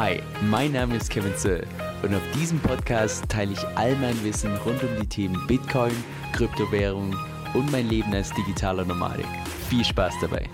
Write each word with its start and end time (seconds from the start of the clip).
Hi, 0.00 0.22
mein 0.42 0.70
Name 0.70 0.94
ist 0.94 1.10
Kevin 1.10 1.34
Zöll 1.34 1.66
und 2.04 2.14
auf 2.14 2.22
diesem 2.32 2.60
Podcast 2.60 3.28
teile 3.28 3.54
ich 3.54 3.66
all 3.74 3.96
mein 3.96 4.14
Wissen 4.22 4.56
rund 4.58 4.80
um 4.84 4.90
die 5.00 5.08
Themen 5.08 5.44
Bitcoin, 5.48 5.90
Kryptowährung 6.32 7.16
und 7.52 7.72
mein 7.72 7.88
Leben 7.88 8.14
als 8.14 8.32
digitaler 8.32 8.84
Nomadik. 8.84 9.26
Viel 9.68 9.84
Spaß 9.84 10.14
dabei! 10.20 10.44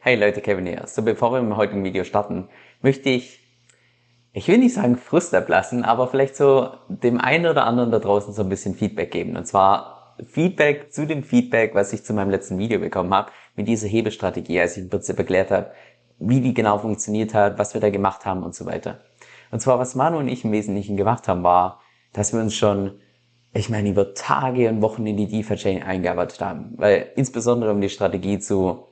Hey 0.00 0.16
Leute, 0.16 0.42
Kevin 0.42 0.66
hier. 0.66 0.82
So, 0.86 1.00
bevor 1.00 1.32
wir 1.32 1.40
mit 1.40 1.50
dem 1.50 1.56
heutigen 1.56 1.82
Video 1.82 2.04
starten, 2.04 2.50
möchte 2.82 3.08
ich, 3.08 3.40
ich 4.34 4.46
will 4.46 4.58
nicht 4.58 4.74
sagen 4.74 4.98
Frust 4.98 5.34
ablassen, 5.34 5.82
aber 5.82 6.08
vielleicht 6.08 6.36
so 6.36 6.72
dem 6.88 7.18
einen 7.18 7.46
oder 7.46 7.64
anderen 7.64 7.90
da 7.90 8.00
draußen 8.00 8.34
so 8.34 8.42
ein 8.42 8.50
bisschen 8.50 8.74
Feedback 8.74 9.12
geben. 9.12 9.38
Und 9.38 9.46
zwar 9.46 10.14
Feedback 10.26 10.92
zu 10.92 11.06
dem 11.06 11.22
Feedback, 11.22 11.74
was 11.74 11.94
ich 11.94 12.04
zu 12.04 12.12
meinem 12.12 12.30
letzten 12.30 12.58
Video 12.58 12.78
bekommen 12.80 13.14
habe, 13.14 13.32
mit 13.54 13.66
dieser 13.66 13.88
Hebestrategie, 13.88 14.60
als 14.60 14.76
ich 14.76 14.82
im 14.82 14.90
Prinzip 14.90 15.18
erklärt 15.18 15.50
habe, 15.50 15.70
wie 16.18 16.40
die 16.40 16.54
genau 16.54 16.78
funktioniert 16.78 17.34
hat, 17.34 17.58
was 17.58 17.74
wir 17.74 17.80
da 17.80 17.90
gemacht 17.90 18.24
haben 18.24 18.42
und 18.42 18.54
so 18.54 18.66
weiter. 18.66 19.00
Und 19.50 19.60
zwar, 19.60 19.78
was 19.78 19.94
Manu 19.94 20.18
und 20.18 20.28
ich 20.28 20.44
im 20.44 20.52
Wesentlichen 20.52 20.96
gemacht 20.96 21.28
haben, 21.28 21.42
war, 21.42 21.80
dass 22.12 22.32
wir 22.32 22.40
uns 22.40 22.54
schon, 22.54 22.98
ich 23.52 23.68
meine, 23.68 23.88
über 23.90 24.14
Tage 24.14 24.68
und 24.68 24.82
Wochen 24.82 25.06
in 25.06 25.16
die 25.16 25.28
DeFi-Chain 25.28 25.82
eingearbeitet 25.82 26.40
haben. 26.40 26.74
Weil 26.76 27.12
insbesondere 27.16 27.70
um 27.72 27.80
die 27.80 27.88
Strategie 27.88 28.38
zu, 28.38 28.86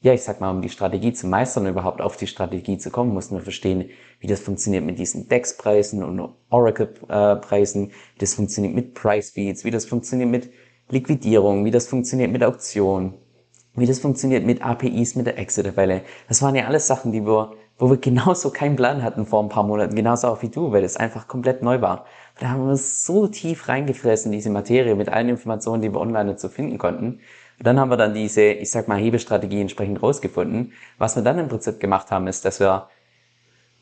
ja, 0.00 0.12
ich 0.12 0.22
sag 0.22 0.40
mal, 0.40 0.50
um 0.50 0.62
die 0.62 0.68
Strategie 0.68 1.12
zu 1.12 1.26
meistern 1.26 1.64
und 1.64 1.70
überhaupt 1.70 2.00
auf 2.00 2.16
die 2.16 2.26
Strategie 2.26 2.78
zu 2.78 2.90
kommen, 2.90 3.12
mussten 3.12 3.34
wir 3.34 3.42
verstehen, 3.42 3.90
wie 4.20 4.28
das 4.28 4.40
funktioniert 4.40 4.84
mit 4.84 4.98
diesen 4.98 5.28
DEX-Preisen 5.28 6.02
und 6.02 6.34
Oracle-Preisen, 6.50 7.88
wie 7.88 8.18
das 8.18 8.34
funktioniert 8.34 8.74
mit 8.74 8.94
Price-Feeds, 8.94 9.64
wie 9.64 9.70
das 9.70 9.84
funktioniert 9.84 10.30
mit 10.30 10.50
Liquidierung, 10.90 11.64
wie 11.64 11.70
das 11.70 11.86
funktioniert 11.86 12.30
mit 12.30 12.42
Auktionen 12.44 13.14
wie 13.80 13.86
das 13.86 13.98
funktioniert 13.98 14.44
mit 14.44 14.62
APIs, 14.62 15.14
mit 15.14 15.26
der 15.26 15.38
Exit-Tabelle. 15.38 16.02
Das 16.28 16.42
waren 16.42 16.54
ja 16.54 16.66
alles 16.66 16.86
Sachen, 16.86 17.12
die 17.12 17.24
wir, 17.24 17.52
wo 17.78 17.90
wir 17.90 17.96
genauso 18.00 18.50
keinen 18.50 18.76
Plan 18.76 19.02
hatten 19.02 19.26
vor 19.26 19.42
ein 19.42 19.48
paar 19.48 19.64
Monaten, 19.64 19.94
genauso 19.94 20.28
auch 20.28 20.42
wie 20.42 20.48
du, 20.48 20.72
weil 20.72 20.82
das 20.82 20.96
einfach 20.96 21.28
komplett 21.28 21.62
neu 21.62 21.80
war. 21.80 22.06
Da 22.40 22.50
haben 22.50 22.64
wir 22.64 22.70
uns 22.70 23.04
so 23.04 23.26
tief 23.26 23.68
reingefressen 23.68 24.32
in 24.32 24.38
diese 24.38 24.50
Materie 24.50 24.94
mit 24.94 25.08
allen 25.08 25.28
Informationen, 25.28 25.82
die 25.82 25.92
wir 25.92 26.00
online 26.00 26.30
dazu 26.30 26.48
finden 26.48 26.78
konnten. 26.78 27.20
Und 27.58 27.66
dann 27.66 27.80
haben 27.80 27.90
wir 27.90 27.96
dann 27.96 28.14
diese, 28.14 28.42
ich 28.42 28.70
sag 28.70 28.86
mal, 28.86 28.98
Hebestrategie 28.98 29.60
entsprechend 29.60 30.02
rausgefunden. 30.02 30.72
Was 30.98 31.16
wir 31.16 31.24
dann 31.24 31.38
im 31.38 31.48
Prinzip 31.48 31.80
gemacht 31.80 32.10
haben, 32.12 32.28
ist, 32.28 32.44
dass 32.44 32.60
wir 32.60 32.88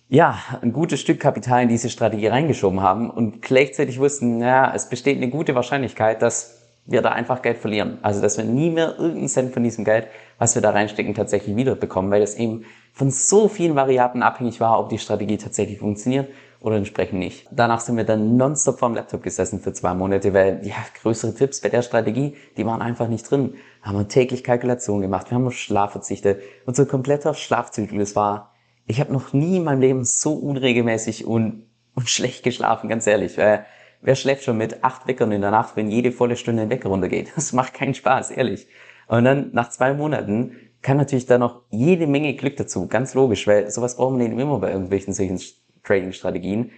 ja, 0.08 0.38
ein 0.62 0.72
gutes 0.72 1.00
Stück 1.00 1.18
Kapital 1.20 1.64
in 1.64 1.68
diese 1.68 1.90
Strategie 1.90 2.28
reingeschoben 2.28 2.80
haben 2.80 3.10
und 3.10 3.42
gleichzeitig 3.42 3.98
wussten, 3.98 4.40
ja, 4.40 4.72
es 4.72 4.88
besteht 4.88 5.16
eine 5.16 5.28
gute 5.28 5.54
Wahrscheinlichkeit, 5.54 6.22
dass 6.22 6.55
wir 6.86 7.02
da 7.02 7.10
einfach 7.10 7.42
Geld 7.42 7.58
verlieren. 7.58 7.98
Also, 8.02 8.22
dass 8.22 8.38
wir 8.38 8.44
nie 8.44 8.70
mehr 8.70 8.94
irgendeinen 8.98 9.28
Cent 9.28 9.52
von 9.52 9.62
diesem 9.62 9.84
Geld, 9.84 10.06
was 10.38 10.54
wir 10.54 10.62
da 10.62 10.70
reinstecken, 10.70 11.14
tatsächlich 11.14 11.56
wiederbekommen, 11.56 12.10
weil 12.10 12.22
es 12.22 12.36
eben 12.36 12.64
von 12.92 13.10
so 13.10 13.48
vielen 13.48 13.74
Variablen 13.74 14.22
abhängig 14.22 14.60
war, 14.60 14.78
ob 14.78 14.88
die 14.88 14.98
Strategie 14.98 15.36
tatsächlich 15.36 15.78
funktioniert 15.78 16.28
oder 16.60 16.76
entsprechend 16.76 17.18
nicht. 17.18 17.46
Danach 17.50 17.80
sind 17.80 17.96
wir 17.96 18.04
dann 18.04 18.36
nonstop 18.36 18.78
vorm 18.78 18.94
Laptop 18.94 19.22
gesessen 19.22 19.60
für 19.60 19.72
zwei 19.72 19.94
Monate, 19.94 20.32
weil 20.32 20.60
ja, 20.64 20.74
größere 21.02 21.34
Tipps 21.34 21.60
bei 21.60 21.68
der 21.68 21.82
Strategie, 21.82 22.36
die 22.56 22.64
waren 22.64 22.82
einfach 22.82 23.08
nicht 23.08 23.30
drin. 23.30 23.54
Haben 23.82 23.98
wir 23.98 24.08
täglich 24.08 24.42
Kalkulationen 24.42 25.02
gemacht, 25.02 25.30
wir 25.30 25.36
haben 25.36 25.46
auf 25.46 25.54
Schlaf 25.54 25.92
verzichtet. 25.92 26.40
Unser 26.64 26.86
kompletter 26.86 27.34
Schlafzyklus 27.34 28.16
war, 28.16 28.52
ich 28.86 29.00
habe 29.00 29.12
noch 29.12 29.32
nie 29.32 29.56
in 29.56 29.64
meinem 29.64 29.80
Leben 29.80 30.04
so 30.04 30.32
unregelmäßig 30.34 31.26
und, 31.26 31.66
und 31.94 32.08
schlecht 32.08 32.44
geschlafen, 32.44 32.88
ganz 32.88 33.06
ehrlich. 33.06 33.36
Weil 33.36 33.66
Wer 34.06 34.14
schläft 34.14 34.44
schon 34.44 34.56
mit 34.56 34.84
acht 34.84 35.08
Weckern 35.08 35.32
in 35.32 35.40
der 35.40 35.50
Nacht, 35.50 35.74
wenn 35.74 35.90
jede 35.90 36.12
volle 36.12 36.36
Stunde 36.36 36.62
ein 36.62 36.70
Wecker 36.70 36.90
runtergeht? 36.90 37.32
Das 37.34 37.52
macht 37.52 37.74
keinen 37.74 37.92
Spaß, 37.92 38.30
ehrlich. 38.30 38.68
Und 39.08 39.24
dann 39.24 39.50
nach 39.52 39.68
zwei 39.70 39.94
Monaten 39.94 40.52
kann 40.80 40.96
natürlich 40.96 41.26
da 41.26 41.38
noch 41.38 41.62
jede 41.70 42.06
Menge 42.06 42.34
Glück 42.34 42.56
dazu, 42.56 42.86
ganz 42.86 43.14
logisch, 43.14 43.48
weil 43.48 43.68
sowas 43.68 43.96
braucht 43.96 44.12
man 44.12 44.20
eben 44.20 44.38
immer 44.38 44.60
bei 44.60 44.70
irgendwelchen 44.70 45.12
solchen 45.12 45.40
Trading-Strategien. 45.82 46.70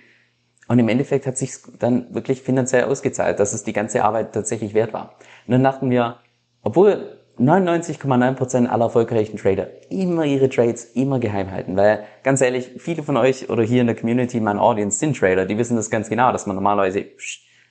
Und 0.69 0.79
im 0.79 0.89
Endeffekt 0.89 1.27
hat 1.27 1.37
sich 1.37 1.53
dann 1.79 2.15
wirklich 2.15 2.41
finanziell 2.41 2.85
ausgezahlt, 2.85 3.39
dass 3.41 3.53
es 3.53 3.63
die 3.63 3.75
ganze 3.75 4.05
Arbeit 4.05 4.33
tatsächlich 4.33 4.73
wert 4.73 4.95
war. 4.95 5.13
Und 5.47 5.53
dann 5.53 5.63
dachten 5.63 5.91
wir, 5.91 6.17
obwohl 6.63 7.18
99,9% 7.39 8.67
aller 8.67 8.87
erfolgreichen 8.87 9.37
Trader 9.37 9.69
immer 9.91 10.25
ihre 10.25 10.49
Trades 10.49 10.85
immer 10.95 11.21
geheim 11.21 11.51
halten, 11.51 11.77
weil 11.77 12.05
ganz 12.23 12.41
ehrlich, 12.41 12.71
viele 12.79 13.03
von 13.03 13.17
euch 13.17 13.49
oder 13.49 13.63
hier 13.63 13.81
in 13.81 13.87
der 13.87 13.97
Community, 13.97 14.41
mein 14.41 14.59
Audience 14.59 14.99
sind 14.99 15.17
Trader, 15.17 15.47
die 15.47 15.57
wissen 15.57 15.77
das 15.77 15.91
ganz 15.91 16.09
genau, 16.09 16.33
dass 16.33 16.47
man 16.47 16.57
normalerweise 16.57 17.07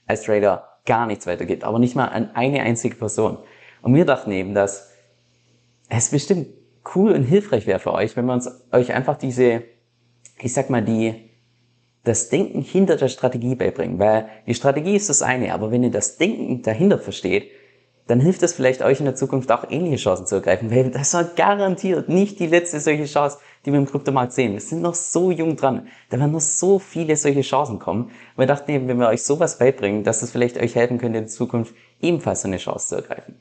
als 0.06 0.24
Trader 0.24 0.68
gar 0.86 1.06
nichts 1.06 1.28
weitergibt, 1.28 1.64
aber 1.64 1.80
nicht 1.80 1.96
mal 1.96 2.06
an 2.06 2.32
eine 2.34 2.62
einzige 2.62 2.96
Person. 2.96 3.38
Und 3.82 3.94
wir 3.94 4.06
dachten 4.06 4.32
eben, 4.32 4.54
dass 4.54 4.92
es 5.90 6.10
bestimmt 6.10 6.48
cool 6.96 7.12
und 7.12 7.24
hilfreich 7.24 7.68
wäre 7.68 7.80
für 7.80 7.94
euch, 7.94 8.16
wenn 8.16 8.26
wir 8.26 8.34
uns 8.34 8.50
euch 8.72 8.94
einfach 8.94 9.18
diese, 9.18 9.64
ich 10.40 10.54
sag 10.54 10.70
mal, 10.70 10.84
die, 10.84 11.30
das 12.04 12.30
Denken 12.30 12.62
hinter 12.62 12.96
der 12.96 13.10
Strategie 13.10 13.56
beibringen, 13.56 14.00
weil 14.00 14.30
die 14.46 14.54
Strategie 14.54 14.96
ist 14.96 15.10
das 15.10 15.22
eine, 15.22 15.54
aber 15.54 15.72
wenn 15.72 15.84
ihr 15.84 15.92
das 15.92 16.18
Denken 16.18 16.62
dahinter 16.62 17.00
versteht, 17.00 17.52
dann 18.08 18.22
hilft 18.22 18.42
es 18.42 18.54
vielleicht 18.54 18.82
euch 18.82 19.00
in 19.00 19.06
der 19.06 19.16
Zukunft 19.16 19.52
auch 19.52 19.70
ähnliche 19.70 19.98
Chancen 19.98 20.26
zu 20.26 20.36
ergreifen, 20.36 20.72
weil 20.72 20.92
das 20.92 21.14
war 21.14 21.26
garantiert 21.26 22.08
nicht 22.08 22.40
die 22.40 22.48
letzte 22.48 22.80
solche 22.80 23.06
Chance, 23.06 23.38
die 23.66 23.72
wir 23.74 23.80
im 23.80 23.86
Kryptomarkt 23.86 24.32
sehen. 24.32 24.54
Wir 24.54 24.62
sind 24.62 24.82
noch 24.82 24.96
so 24.96 25.30
jung 25.30 25.58
dran. 25.58 25.88
Da 26.10 26.18
werden 26.18 26.32
noch 26.32 26.40
so 26.40 26.80
viele 26.80 27.18
solche 27.18 27.42
Chancen 27.42 27.80
kommen. 27.80 28.06
Und 28.06 28.38
wir 28.38 28.46
dachten 28.46 28.72
eben, 28.72 28.88
wenn 28.88 28.98
wir 28.98 29.10
euch 29.10 29.24
sowas 29.24 29.60
beibringen, 29.60 30.06
dass 30.06 30.22
es 30.22 30.32
vielleicht 30.32 30.58
euch 30.58 30.76
helfen 30.76 31.00
könnte, 31.00 31.20
in 31.20 31.28
Zukunft 31.28 31.76
ebenfalls 32.02 32.44
so 32.44 32.48
eine 32.48 32.58
Chance 32.58 32.88
zu 32.88 32.96
ergreifen. 32.96 33.36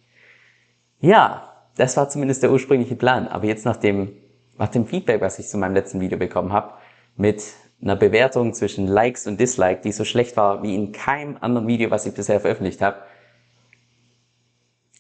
Ja, 0.99 1.53
das 1.77 1.97
war 1.97 2.09
zumindest 2.09 2.43
der 2.43 2.51
ursprüngliche 2.51 2.97
Plan. 2.97 3.29
Aber 3.29 3.47
jetzt 3.47 3.65
nach 3.65 3.77
dem, 3.77 4.13
nach 4.59 4.69
dem 4.69 4.87
Feedback, 4.87 5.21
was 5.21 5.39
ich 5.39 5.47
zu 5.47 5.59
meinem 5.59 5.75
letzten 5.75 6.01
Video 6.01 6.19
bekommen 6.19 6.53
habe, 6.53 6.73
mit 7.17 7.45
einer 7.81 7.95
Bewertung 7.95 8.53
zwischen 8.53 8.89
Likes 8.89 9.29
und 9.29 9.39
Dislike, 9.39 9.83
die 9.83 9.93
so 9.93 10.05
schlecht 10.05 10.37
war 10.37 10.63
wie 10.65 10.75
in 10.75 10.91
keinem 10.91 11.37
anderen 11.41 11.69
Video, 11.69 11.91
was 11.91 12.07
ich 12.07 12.15
bisher 12.15 12.41
veröffentlicht 12.41 12.83
habe, 12.83 12.97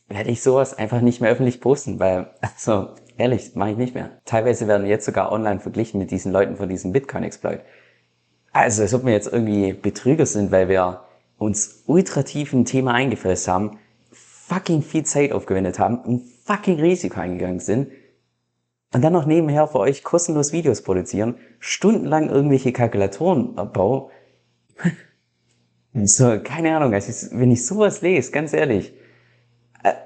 werde 0.09 0.31
ich 0.31 0.43
sowas 0.43 0.75
einfach 0.75 1.00
nicht 1.00 1.21
mehr 1.21 1.31
öffentlich 1.31 1.61
posten, 1.61 1.99
weil, 1.99 2.31
also 2.41 2.91
ehrlich, 3.17 3.55
mache 3.55 3.71
ich 3.71 3.77
nicht 3.77 3.94
mehr. 3.94 4.11
Teilweise 4.25 4.69
werden 4.69 4.87
jetzt 4.87 5.05
sogar 5.05 5.33
online 5.33 5.61
verglichen 5.61 5.99
mit 5.99 6.11
diesen 6.11 6.33
Leuten 6.33 6.56
von 6.56 6.69
diesem 6.69 6.93
Bitcoin-Exploit. 6.93 7.61
Also, 8.53 8.83
als 8.83 8.94
ob 8.94 9.05
wir 9.05 9.12
jetzt 9.12 9.33
irgendwie 9.33 9.72
Betrüger 9.72 10.27
sind, 10.27 10.50
weil 10.50 10.69
wir 10.69 11.03
uns 11.39 11.83
ultrativ 11.87 12.53
ein 12.53 12.65
Thema 12.65 12.94
eingefasst 12.94 13.49
haben, 13.49 13.78
fucking 14.12 14.83
viel 14.83 15.05
Zeit 15.05 15.33
aufgewendet 15.33 15.78
haben, 15.78 16.00
ein 16.05 16.23
fucking 16.44 16.81
Risiko 16.81 17.21
eingegangen 17.21 17.61
sind 17.61 17.88
und 18.94 19.03
dann 19.03 19.12
noch 19.12 19.27
nebenher 19.27 19.67
für 19.67 19.81
euch 19.81 20.05
kostenlos 20.05 20.53
Videos 20.53 20.83
produzieren, 20.83 21.34
stundenlang 21.59 22.31
irgendwelche 22.31 22.73
Kalkulatoren 22.73 23.56
bauen. 23.73 24.11
so, 26.05 26.38
keine 26.43 26.77
Ahnung, 26.77 26.94
also 26.94 27.37
wenn 27.38 27.50
ich 27.50 27.67
sowas 27.67 28.00
lese, 28.03 28.31
ganz 28.31 28.53
ehrlich, 28.53 28.94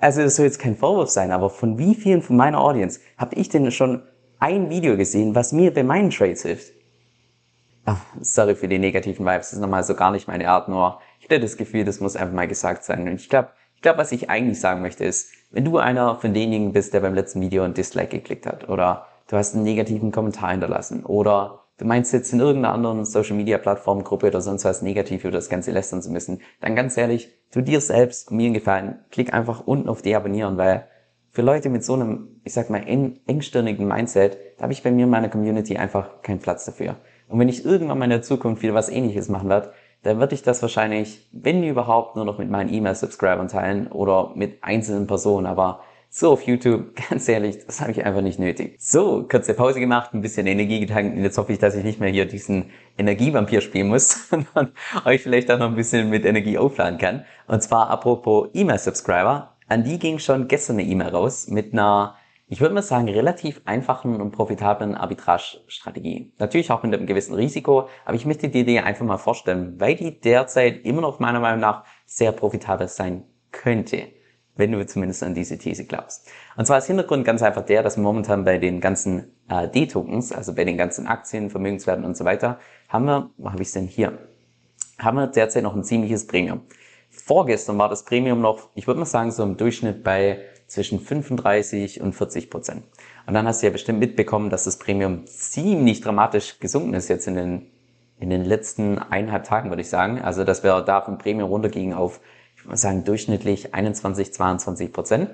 also 0.01 0.23
das 0.23 0.37
soll 0.37 0.47
jetzt 0.47 0.59
kein 0.59 0.77
Vorwurf 0.77 1.11
sein, 1.11 1.31
aber 1.31 1.51
von 1.51 1.79
wie 1.79 1.95
vielen 1.95 2.23
von 2.23 2.37
meiner 2.37 2.61
Audience 2.61 3.01
habe 3.17 3.35
ich 3.37 3.49
denn 3.49 3.71
schon 3.71 4.03
ein 4.39 4.71
Video 4.71 4.97
gesehen, 4.97 5.35
was 5.35 5.53
mir 5.53 5.73
bei 5.73 5.83
meinen 5.83 6.11
Trades 6.11 6.43
hilft? 6.43 6.73
Ach, 7.85 8.01
sorry 8.21 8.55
für 8.55 8.69
die 8.69 8.79
negativen 8.79 9.25
Vibes, 9.25 9.49
das 9.49 9.53
ist 9.55 9.61
nochmal 9.61 9.85
so 9.85 9.95
gar 9.95 10.11
nicht 10.11 10.29
meine 10.29 10.49
Art, 10.49 10.69
nur 10.69 11.01
ich 11.19 11.25
hätte 11.25 11.41
das 11.41 11.57
Gefühl, 11.57 11.85
das 11.85 12.01
muss 12.01 12.17
einfach 12.17 12.35
mal 12.35 12.49
gesagt 12.49 12.85
sein. 12.85 13.09
Und 13.09 13.15
ich 13.15 13.29
glaube, 13.29 13.51
ich 13.75 13.83
glaube, 13.83 13.99
was 13.99 14.13
ich 14.13 14.29
eigentlich 14.29 14.61
sagen 14.61 14.83
möchte 14.83 15.05
ist, 15.05 15.33
wenn 15.51 15.65
du 15.65 15.79
einer 15.79 16.17
von 16.17 16.35
denjenigen 16.35 16.73
bist, 16.73 16.93
der 16.93 17.01
beim 17.01 17.15
letzten 17.15 17.41
Video 17.41 17.63
ein 17.63 17.75
Dislike 17.75 18.19
geklickt 18.19 18.47
hat 18.47 18.69
oder 18.69 19.07
du 19.29 19.37
hast 19.37 19.55
einen 19.55 19.65
negativen 19.65 20.13
Kommentar 20.13 20.51
hinterlassen 20.51 21.05
oder 21.05 21.65
du 21.81 21.87
meinst 21.87 22.13
jetzt 22.13 22.33
in 22.33 22.41
irgendeiner 22.41 22.75
anderen 22.75 23.05
Social 23.07 23.37
Media 23.37 23.57
Plattform, 23.57 24.05
Gruppe 24.05 24.27
oder 24.27 24.43
sonst 24.43 24.65
was 24.65 24.83
negativ 24.83 25.25
über 25.25 25.33
das 25.33 25.49
Ganze 25.49 25.71
lästern 25.71 26.03
zu 26.03 26.11
müssen, 26.11 26.43
dann 26.61 26.77
ganz 26.77 26.97
ehrlich, 26.97 27.31
tu 27.51 27.63
dir 27.63 27.81
selbst 27.81 28.31
und 28.31 28.37
mir 28.37 28.47
einen 28.47 28.55
Gefallen, 28.55 28.99
klick 29.11 29.33
einfach 29.33 29.67
unten 29.67 29.89
auf 29.89 30.03
Deabonnieren, 30.03 30.59
weil 30.59 30.87
für 31.31 31.43
Leute 31.43 31.71
mit 31.71 31.83
so 31.83 31.95
einem, 31.95 32.41
ich 32.45 32.53
sag 32.53 32.69
mal, 32.71 32.87
eng, 32.87 33.21
engstirnigen 33.27 33.87
Mindset, 33.87 34.37
da 34.59 34.65
habe 34.65 34.73
ich 34.73 34.83
bei 34.83 34.91
mir 34.91 35.05
in 35.05 35.11
meiner 35.11 35.31
Community 35.31 35.77
einfach 35.79 36.23
keinen 36.23 36.41
Platz 36.41 36.67
dafür. 36.67 36.97
Und 37.29 37.39
wenn 37.39 37.49
ich 37.49 37.65
irgendwann 37.65 37.99
mal 37.99 38.05
in 38.05 38.11
der 38.11 38.23
Zukunft 38.23 38.63
wieder 38.63 38.75
was 38.75 38.89
ähnliches 38.89 39.29
machen 39.29 39.49
werde, 39.49 39.73
dann 40.03 40.19
würde 40.19 40.35
ich 40.35 40.43
das 40.43 40.61
wahrscheinlich, 40.63 41.29
wenn 41.33 41.63
überhaupt, 41.63 42.17
nur 42.17 42.25
noch 42.25 42.39
mit 42.39 42.51
meinen 42.51 42.73
E-Mail-Subscribern 42.73 43.49
teilen 43.49 43.87
oder 43.87 44.33
mit 44.35 44.63
einzelnen 44.65 45.07
Personen, 45.07 45.47
aber 45.47 45.81
so 46.13 46.33
auf 46.33 46.43
YouTube, 46.43 46.97
ganz 47.09 47.29
ehrlich, 47.29 47.65
das 47.65 47.81
habe 47.81 47.93
ich 47.93 48.05
einfach 48.05 48.21
nicht 48.21 48.39
nötig. 48.39 48.75
So, 48.79 49.27
kurze 49.29 49.55
Pause 49.55 49.79
gemacht, 49.79 50.13
ein 50.13 50.21
bisschen 50.21 50.47
Energie 50.47 50.81
getankt 50.81 51.17
und 51.17 51.23
jetzt 51.23 51.39
hoffe 51.39 51.53
ich, 51.53 51.59
dass 51.61 51.77
ich 51.77 51.85
nicht 51.85 52.01
mehr 52.01 52.11
hier 52.11 52.27
diesen 52.27 52.71
Energievampir 52.99 53.61
spielen 53.61 53.89
muss, 53.89 54.29
sondern 54.29 54.73
euch 55.05 55.23
vielleicht 55.23 55.51
auch 55.51 55.59
noch 55.59 55.69
ein 55.69 55.77
bisschen 55.77 56.11
mit 56.11 56.25
Energie 56.25 56.59
aufladen 56.59 56.99
kann. 56.99 57.25
Und 57.47 57.63
zwar 57.63 57.89
apropos 57.91 58.49
E-Mail-Subscriber, 58.53 59.57
an 59.69 59.85
die 59.85 60.01
ging 60.01 60.19
schon 60.19 60.49
gestern 60.49 60.81
eine 60.81 60.89
E-Mail 60.89 61.11
raus 61.11 61.47
mit 61.47 61.73
einer, 61.73 62.17
ich 62.49 62.61
würde 62.61 62.75
mal 62.75 62.83
sagen, 62.83 63.09
relativ 63.09 63.61
einfachen 63.65 64.21
und 64.21 64.33
profitablen 64.33 64.97
Arbitrage-Strategie. 64.97 66.33
Natürlich 66.39 66.73
auch 66.73 66.83
mit 66.83 66.93
einem 66.93 67.07
gewissen 67.07 67.35
Risiko, 67.35 67.89
aber 68.05 68.17
ich 68.17 68.27
möchte 68.27 68.49
die 68.49 68.81
einfach 68.81 69.07
mal 69.07 69.17
vorstellen, 69.17 69.79
weil 69.79 69.95
die 69.95 70.21
derzeit 70.21 70.85
immer 70.85 71.03
noch 71.03 71.21
meiner 71.21 71.39
Meinung 71.39 71.61
nach 71.61 71.85
sehr 72.05 72.33
profitabel 72.33 72.89
sein 72.89 73.23
könnte 73.53 74.09
wenn 74.61 74.71
du 74.71 74.87
zumindest 74.87 75.25
an 75.25 75.35
diese 75.35 75.59
These 75.59 75.87
glaubst. 75.87 76.29
Und 76.57 76.67
zwar 76.67 76.79
ist 76.79 76.87
Hintergrund 76.87 77.25
ganz 77.25 77.43
einfach 77.43 77.65
der, 77.65 77.83
dass 77.83 77.97
momentan 77.97 78.45
bei 78.45 78.59
den 78.59 78.81
ganzen 78.81 79.33
äh, 79.49 79.69
D-Tokens, 79.69 80.31
also 80.31 80.55
bei 80.55 80.65
den 80.65 80.77
ganzen 80.77 81.09
Aktien, 81.09 81.51
Vermögenswerten 81.51 82.05
und 82.05 82.17
so 82.17 82.25
weiter, 82.25 82.61
haben 82.89 83.07
wir, 83.07 83.31
wo 83.39 83.51
habe 83.51 83.63
ich 83.63 83.73
denn 83.73 83.89
hier? 83.89 84.19
Haben 84.99 85.17
wir 85.17 85.27
derzeit 85.27 85.65
noch 85.65 85.75
ein 85.75 85.83
ziemliches 85.83 86.27
Premium. 86.29 86.61
Vorgestern 87.09 87.77
war 87.79 87.89
das 87.89 88.05
Premium 88.05 88.41
noch, 88.41 88.69
ich 88.75 88.87
würde 88.87 89.01
mal 89.01 89.07
sagen, 89.07 89.33
so 89.33 89.43
im 89.43 89.57
Durchschnitt 89.57 90.05
bei 90.05 90.39
zwischen 90.69 91.01
35 91.01 92.01
und 92.01 92.13
40 92.13 92.49
Prozent. 92.49 92.85
Und 93.27 93.35
dann 93.35 93.47
hast 93.47 93.63
du 93.63 93.67
ja 93.67 93.73
bestimmt 93.73 93.99
mitbekommen, 93.99 94.51
dass 94.51 94.65
das 94.65 94.79
Premium 94.79 95.27
ziemlich 95.27 96.01
dramatisch 96.01 96.61
gesunken 96.61 96.95
ist 96.95 97.09
jetzt 97.09 97.27
in 97.27 97.35
den, 97.35 97.67
in 98.21 98.31
den 98.31 98.45
letzten 98.45 98.99
eineinhalb 98.99 99.45
Tagen, 99.45 99.71
würde 99.71 99.83
ich 99.83 99.89
sagen. 99.89 100.21
Also, 100.21 100.45
dass 100.45 100.63
wir 100.63 100.81
da 100.83 101.01
vom 101.01 101.19
Premium 101.19 101.49
runtergingen 101.49 101.95
auf, 101.95 102.21
sagen, 102.73 103.05
durchschnittlich 103.05 103.75
21, 103.75 104.33
22 104.33 104.93
Prozent. 104.93 105.31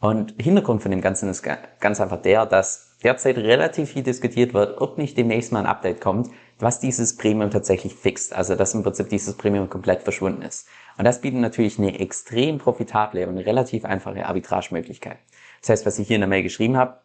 Und 0.00 0.34
Hintergrund 0.40 0.82
von 0.82 0.90
dem 0.90 1.02
Ganzen 1.02 1.28
ist 1.28 1.42
ganz 1.42 2.00
einfach 2.00 2.22
der, 2.22 2.46
dass 2.46 2.96
derzeit 3.02 3.36
relativ 3.36 3.90
viel 3.90 4.02
diskutiert 4.02 4.54
wird, 4.54 4.80
ob 4.80 4.98
nicht 4.98 5.16
demnächst 5.16 5.52
mal 5.52 5.60
ein 5.60 5.66
Update 5.66 6.00
kommt, 6.00 6.30
was 6.58 6.80
dieses 6.80 7.16
Premium 7.16 7.50
tatsächlich 7.50 7.94
fixt. 7.94 8.34
Also, 8.34 8.54
dass 8.54 8.74
im 8.74 8.82
Prinzip 8.82 9.08
dieses 9.08 9.36
Premium 9.36 9.68
komplett 9.68 10.02
verschwunden 10.02 10.42
ist. 10.42 10.68
Und 10.96 11.04
das 11.04 11.20
bietet 11.20 11.40
natürlich 11.40 11.78
eine 11.78 11.98
extrem 11.98 12.58
profitable 12.58 13.26
und 13.26 13.38
relativ 13.38 13.84
einfache 13.84 14.26
Arbitragemöglichkeit. 14.26 15.18
Das 15.60 15.70
heißt, 15.70 15.86
was 15.86 15.98
ich 15.98 16.08
hier 16.08 16.16
in 16.16 16.22
der 16.22 16.28
Mail 16.28 16.42
geschrieben 16.42 16.76
habe, 16.76 17.00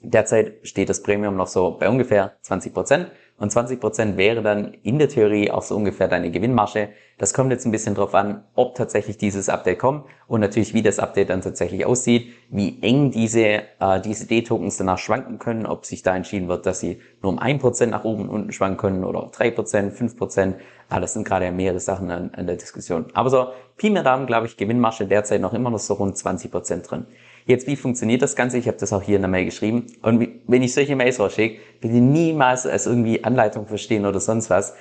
derzeit 0.00 0.66
steht 0.66 0.88
das 0.88 1.02
Premium 1.02 1.36
noch 1.36 1.48
so 1.48 1.72
bei 1.72 1.88
ungefähr 1.88 2.36
20 2.42 2.74
Prozent. 2.74 3.10
Und 3.38 3.52
20 3.52 3.80
Prozent 3.80 4.16
wäre 4.16 4.42
dann 4.42 4.72
in 4.82 4.98
der 4.98 5.10
Theorie 5.10 5.50
auch 5.50 5.62
so 5.62 5.76
ungefähr 5.76 6.08
deine 6.08 6.30
Gewinnmasche. 6.30 6.88
Das 7.18 7.34
kommt 7.34 7.50
jetzt 7.50 7.66
ein 7.66 7.70
bisschen 7.70 7.94
drauf 7.94 8.14
an, 8.14 8.44
ob 8.54 8.74
tatsächlich 8.74 9.18
dieses 9.18 9.50
Update 9.50 9.78
kommt 9.78 10.06
und 10.26 10.40
natürlich 10.40 10.72
wie 10.72 10.80
das 10.80 10.98
Update 10.98 11.28
dann 11.28 11.42
tatsächlich 11.42 11.84
aussieht, 11.84 12.32
wie 12.48 12.78
eng 12.80 13.10
diese, 13.10 13.62
äh, 13.78 14.00
diese 14.02 14.26
D-Tokens 14.26 14.78
danach 14.78 14.98
schwanken 14.98 15.38
können, 15.38 15.66
ob 15.66 15.84
sich 15.84 16.02
da 16.02 16.16
entschieden 16.16 16.48
wird, 16.48 16.64
dass 16.64 16.80
sie 16.80 17.00
nur 17.22 17.32
um 17.32 17.38
1% 17.38 17.90
nach 17.90 18.04
oben 18.04 18.22
und 18.22 18.30
unten 18.30 18.52
schwanken 18.52 18.78
können 18.78 19.04
oder 19.04 19.30
3%, 19.30 19.90
5%. 19.90 20.54
Ah, 20.88 21.00
das 21.00 21.12
sind 21.12 21.26
gerade 21.26 21.50
mehrere 21.50 21.80
Sachen 21.80 22.10
an, 22.10 22.30
an 22.34 22.46
der 22.46 22.56
Diskussion. 22.56 23.06
Aber 23.12 23.28
so, 23.28 23.48
Pi 23.76 23.90
mal 23.90 24.02
Daumen, 24.02 24.26
glaube 24.26 24.46
ich, 24.46 24.56
Gewinnmasche 24.56 25.06
derzeit 25.06 25.42
noch 25.42 25.52
immer 25.52 25.68
noch 25.68 25.78
so 25.78 25.94
rund 25.94 26.16
20 26.16 26.50
Prozent 26.50 26.90
drin. 26.90 27.06
Jetzt, 27.46 27.68
wie 27.68 27.76
funktioniert 27.76 28.22
das 28.22 28.34
Ganze? 28.34 28.58
Ich 28.58 28.66
habe 28.66 28.76
das 28.76 28.92
auch 28.92 29.02
hier 29.02 29.16
in 29.16 29.22
der 29.22 29.30
Mail 29.30 29.44
geschrieben. 29.44 29.86
Und 30.02 30.18
wie, 30.18 30.42
wenn 30.48 30.64
ich 30.64 30.74
solche 30.74 30.96
Mails 30.96 31.20
rausschicke, 31.20 31.60
bitte 31.80 31.94
niemals 31.94 32.66
als 32.66 32.86
irgendwie 32.86 33.22
Anleitung 33.22 33.68
verstehen 33.68 34.04
oder 34.04 34.18
sonst 34.18 34.50
was. 34.50 34.74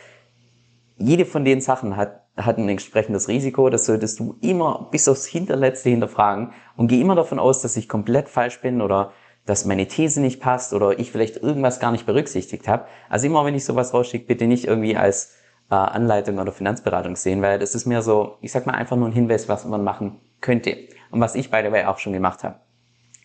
Jede 0.98 1.26
von 1.26 1.46
den 1.46 1.62
Sachen 1.62 1.96
hat, 1.96 2.24
hat 2.36 2.58
ein 2.58 2.68
entsprechendes 2.68 3.28
Risiko. 3.28 3.70
Das 3.70 3.86
solltest 3.86 4.20
du 4.20 4.36
immer 4.42 4.90
bis 4.92 5.08
aufs 5.08 5.28
Hinterletzte 5.28 5.92
hinterfragen 5.92 6.54
und 6.76 6.88
geh 6.88 7.00
immer 7.00 7.14
davon 7.14 7.38
aus, 7.38 7.62
dass 7.62 7.78
ich 7.78 7.88
komplett 7.88 8.30
falsch 8.30 8.60
bin 8.62 8.82
oder 8.82 9.12
dass 9.46 9.66
meine 9.66 9.88
These 9.88 10.20
nicht 10.20 10.42
passt 10.42 10.74
oder 10.74 10.98
ich 10.98 11.12
vielleicht 11.12 11.38
irgendwas 11.38 11.80
gar 11.80 11.92
nicht 11.92 12.08
berücksichtigt 12.08 12.68
habe. 12.68 12.88
Also 13.10 13.28
immer, 13.28 13.46
wenn 13.46 13.54
ich 13.54 13.64
sowas 13.64 13.94
rausschicke, 13.94 14.26
bitte 14.26 14.48
nicht 14.48 14.66
irgendwie 14.66 14.98
als 14.98 15.36
äh, 15.70 15.76
Anleitung 15.76 16.40
oder 16.40 16.52
Finanzberatung 16.52 17.16
sehen, 17.16 17.44
weil 17.44 17.60
das 17.60 17.76
ist 17.76 17.86
mehr 17.86 18.02
so, 18.02 18.38
ich 18.42 18.52
sag 18.52 18.66
mal 18.66 18.74
einfach 18.74 18.98
nur 18.98 19.08
ein 19.08 19.14
Hinweis, 19.14 19.48
was 19.48 19.66
man 19.66 19.84
machen 19.84 20.20
könnte 20.42 20.76
und 21.12 21.20
was 21.20 21.36
ich 21.36 21.50
by 21.50 21.62
the 21.64 21.72
way 21.72 21.86
auch 21.86 21.98
schon 21.98 22.14
gemacht 22.14 22.44
habe. 22.44 22.60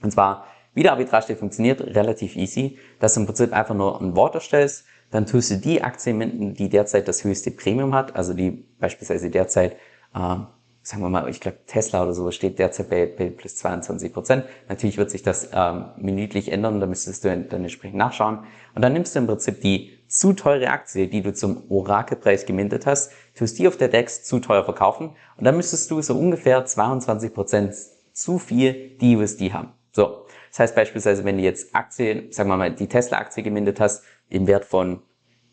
Und 0.02 0.12
zwar, 0.12 0.46
wie 0.74 0.82
der 0.82 0.92
Arbitrage 0.92 1.36
funktioniert, 1.36 1.80
relativ 1.80 2.36
easy, 2.36 2.78
dass 2.98 3.14
du 3.14 3.20
im 3.20 3.26
Prinzip 3.26 3.52
einfach 3.52 3.74
nur 3.74 4.00
ein 4.00 4.16
Wort 4.16 4.34
erstellst, 4.34 4.84
dann 5.10 5.26
tust 5.26 5.50
du 5.50 5.56
die 5.56 5.82
Aktie 5.82 6.14
die 6.54 6.68
derzeit 6.68 7.08
das 7.08 7.24
höchste 7.24 7.50
Premium 7.50 7.94
hat, 7.94 8.14
also 8.14 8.32
die 8.32 8.50
beispielsweise 8.78 9.30
derzeit, 9.30 9.76
äh, 10.14 10.36
sagen 10.82 11.02
wir 11.02 11.10
mal, 11.10 11.28
ich 11.28 11.40
glaube 11.40 11.58
Tesla 11.66 12.02
oder 12.02 12.14
so 12.14 12.30
steht 12.30 12.58
derzeit 12.58 12.88
bei, 12.88 13.06
bei 13.06 13.30
plus 13.30 13.56
22 13.56 14.12
Prozent. 14.12 14.44
Natürlich 14.68 14.96
wird 14.96 15.10
sich 15.10 15.22
das 15.22 15.50
ähm, 15.52 15.86
minütlich 15.96 16.50
ändern, 16.50 16.80
da 16.80 16.86
müsstest 16.86 17.24
du 17.24 17.28
dann 17.28 17.62
entsprechend 17.62 17.96
nachschauen. 17.96 18.40
Und 18.74 18.82
dann 18.82 18.92
nimmst 18.92 19.14
du 19.14 19.18
im 19.18 19.26
Prinzip 19.26 19.60
die 19.60 19.98
zu 20.08 20.32
teure 20.32 20.68
Aktie, 20.68 21.06
die 21.06 21.22
du 21.22 21.32
zum 21.32 21.70
Orakelpreis 21.70 22.44
gemintet 22.44 22.86
hast, 22.86 23.12
tust 23.34 23.58
die 23.58 23.68
auf 23.68 23.76
der 23.76 23.88
DEX 23.88 24.24
zu 24.24 24.40
teuer 24.40 24.64
verkaufen 24.64 25.14
und 25.36 25.44
dann 25.44 25.56
müsstest 25.56 25.90
du 25.90 26.02
so 26.02 26.16
ungefähr 26.16 26.64
22 26.64 27.32
Prozent 27.32 27.74
zu 28.12 28.38
viel 28.38 28.96
DUSD 28.98 29.52
haben. 29.52 29.72
So. 29.92 30.26
Das 30.50 30.58
heißt 30.58 30.74
beispielsweise, 30.74 31.24
wenn 31.24 31.36
du 31.36 31.44
jetzt 31.44 31.74
Aktien, 31.76 32.32
sagen 32.32 32.48
wir 32.48 32.56
mal, 32.56 32.74
die 32.74 32.88
Tesla-Aktie 32.88 33.44
gemintet 33.44 33.78
hast, 33.78 34.02
im 34.28 34.48
Wert 34.48 34.64
von 34.64 35.02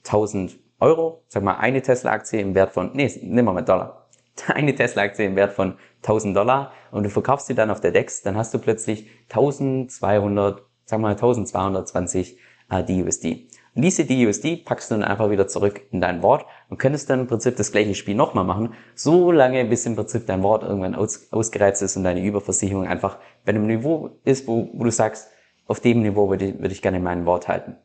1000 0.06 0.58
Euro, 0.80 1.24
sag 1.28 1.44
mal, 1.44 1.58
eine 1.58 1.82
Tesla-Aktie 1.82 2.42
im 2.42 2.56
Wert 2.56 2.74
von, 2.74 2.92
nee, 2.94 3.12
nehmen 3.22 3.48
wir 3.48 3.54
mal 3.54 3.62
Dollar. 3.62 4.07
Eine 4.48 4.76
Tesla-Aktie 4.76 5.26
im 5.26 5.36
Wert 5.36 5.54
von 5.54 5.78
1000 6.04 6.36
Dollar 6.36 6.72
und 6.92 7.04
du 7.04 7.10
verkaufst 7.10 7.48
sie 7.48 7.56
dann 7.56 7.70
auf 7.70 7.82
der 7.82 7.92
DEX, 7.92 8.22
dann 8.22 8.38
hast 8.38 8.54
du 8.54 8.60
plötzlich 8.60 9.10
1200, 9.30 10.64
sagen 10.86 11.02
wir 11.02 11.08
mal 11.08 11.12
1220 11.12 12.38
äh, 12.70 12.84
DUSD. 12.84 13.48
Und 13.76 13.84
diese 13.84 14.06
DUSD 14.06 14.58
packst 14.66 14.90
du 14.90 14.96
dann 14.96 15.04
einfach 15.04 15.30
wieder 15.30 15.48
zurück 15.48 15.82
in 15.92 16.02
dein 16.02 16.24
Wort 16.24 16.46
und 16.70 16.80
könntest 16.80 17.12
dann 17.12 17.22
im 17.22 17.28
Prinzip 17.28 17.58
das 17.58 17.72
gleiche 17.72 17.94
Spiel 17.94 18.16
nochmal 18.16 18.44
machen, 18.44 18.74
so 18.96 19.32
lange 19.32 19.64
bis 19.66 19.86
im 19.86 19.96
Prinzip 19.96 20.26
dein 20.26 20.42
Wort 20.42 20.64
irgendwann 20.64 20.96
aus, 20.96 21.28
ausgereizt 21.32 21.84
ist 21.84 21.96
und 21.96 22.04
deine 22.04 22.24
Überversicherung 22.24 22.88
einfach 22.88 23.20
bei 23.46 23.52
einem 23.52 23.68
Niveau 23.68 24.18
ist, 24.24 24.48
wo, 24.48 24.70
wo 24.74 24.84
du 24.84 24.92
sagst, 24.92 25.30
auf 25.68 25.80
dem 25.80 26.02
Niveau 26.02 26.30
würde 26.30 26.46
ich, 26.46 26.60
würde 26.60 26.72
ich 26.72 26.82
gerne 26.82 27.00
mein 27.00 27.26
Wort 27.26 27.48
halten. 27.48 27.76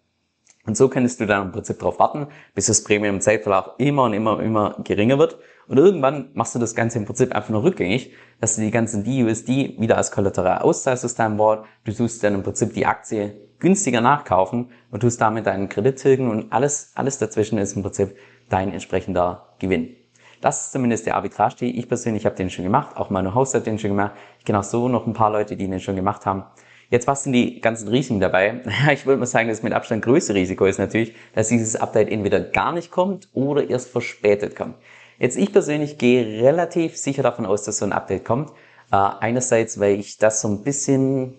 Und 0.65 0.77
so 0.77 0.89
könntest 0.89 1.21
du 1.21 1.27
dann 1.27 1.47
im 1.47 1.53
Prinzip 1.53 1.79
darauf 1.81 1.99
warten, 1.99 2.29
bis 2.55 2.67
das 2.67 2.85
Premium 2.85 3.17
im 3.17 3.21
Zeitverlauf 3.21 3.73
immer 3.79 4.05
und 4.05 4.15
immer 4.15 4.39
und 4.39 4.45
immer 4.45 4.77
geringer 4.85 5.19
wird. 5.19 5.39
Und 5.69 5.79
irgendwann 5.79 6.31
machst 6.35 6.55
du 6.55 6.59
das 6.59 6.75
Ganze 6.75 6.99
im 6.99 7.05
Prinzip 7.05 7.35
einfach 7.35 7.51
nur 7.51 7.63
rückgängig, 7.63 8.13
dass 8.41 8.57
du 8.57 8.63
die 8.63 8.71
ganzen 8.71 9.05
DUSD 9.05 9.77
wieder 9.79 9.97
als 9.97 10.11
Kollateral 10.11 10.59
auszahlst 10.59 11.05
aus 11.05 11.15
deinem 11.15 11.39
Wort. 11.39 11.67
Du 11.85 11.93
tust 11.93 12.23
dann 12.25 12.35
im 12.35 12.43
Prinzip 12.43 12.75
die 12.75 12.87
Aktie 12.87 13.37
günstiger 13.59 14.01
nachkaufen 14.01 14.71
und 14.91 15.01
tust 15.01 15.21
damit 15.21 15.47
deinen 15.47 15.69
Kredit 15.69 15.97
tilgen 15.97 16.29
und 16.29 16.53
alles, 16.53 16.91
alles 16.97 17.19
dazwischen 17.19 17.59
ist 17.59 17.77
im 17.77 17.83
Prinzip 17.83 18.17
dein 18.49 18.73
entsprechender 18.73 19.55
Gewinn. 19.61 19.97
Das 20.41 20.63
ist 20.63 20.73
zumindest 20.73 21.07
der 21.07 21.15
Arbitrage. 21.15 21.67
Ich 21.67 21.89
persönlich 21.89 22.27
habe 22.27 22.35
den 22.35 22.51
schon 22.51 22.65
gemacht, 22.65 22.97
auch 22.97 23.11
meine 23.11 23.35
Host 23.35 23.55
hat 23.55 23.65
den 23.65 23.79
schon 23.79 23.91
gemacht. 23.91 24.13
Ich 24.41 24.45
kenne 24.45 24.59
auch 24.59 24.65
so 24.65 24.89
noch 24.89 25.07
ein 25.07 25.13
paar 25.13 25.31
Leute, 25.31 25.57
die 25.57 25.69
den 25.69 25.79
schon 25.79 25.95
gemacht 25.95 26.27
haben. 26.27 26.43
Jetzt, 26.91 27.07
was 27.07 27.23
sind 27.23 27.33
die 27.33 27.61
ganzen 27.61 27.89
Risiken 27.89 28.19
dabei? 28.21 28.61
Ich 28.93 29.07
würde 29.07 29.21
mal 29.21 29.27
sagen, 29.27 29.49
das 29.49 29.63
mit 29.63 29.73
Abstand 29.73 30.05
größte 30.05 30.35
Risiko 30.35 30.67
ist 30.67 30.79
natürlich, 30.79 31.15
dass 31.35 31.49
dieses 31.49 31.77
Update 31.77 32.11
entweder 32.11 32.41
gar 32.41 32.73
nicht 32.73 32.91
kommt 32.91 33.29
oder 33.33 33.71
erst 33.71 33.91
verspätet 33.91 34.57
kommt. 34.57 34.75
Jetzt, 35.19 35.37
ich 35.37 35.53
persönlich 35.53 35.99
gehe 35.99 36.43
relativ 36.43 36.97
sicher 36.97 37.23
davon 37.23 37.47
aus, 37.47 37.63
dass 37.65 37.79
so 37.79 37.85
ein 37.85 37.93
Update 37.93 38.25
kommt. 38.25 38.51
Äh, 38.91 38.97
einerseits, 38.97 39.79
weil 39.81 39.99
ich 39.99 40.19
das 40.19 40.41
so 40.41 40.49
ein 40.49 40.63
bisschen 40.63 41.35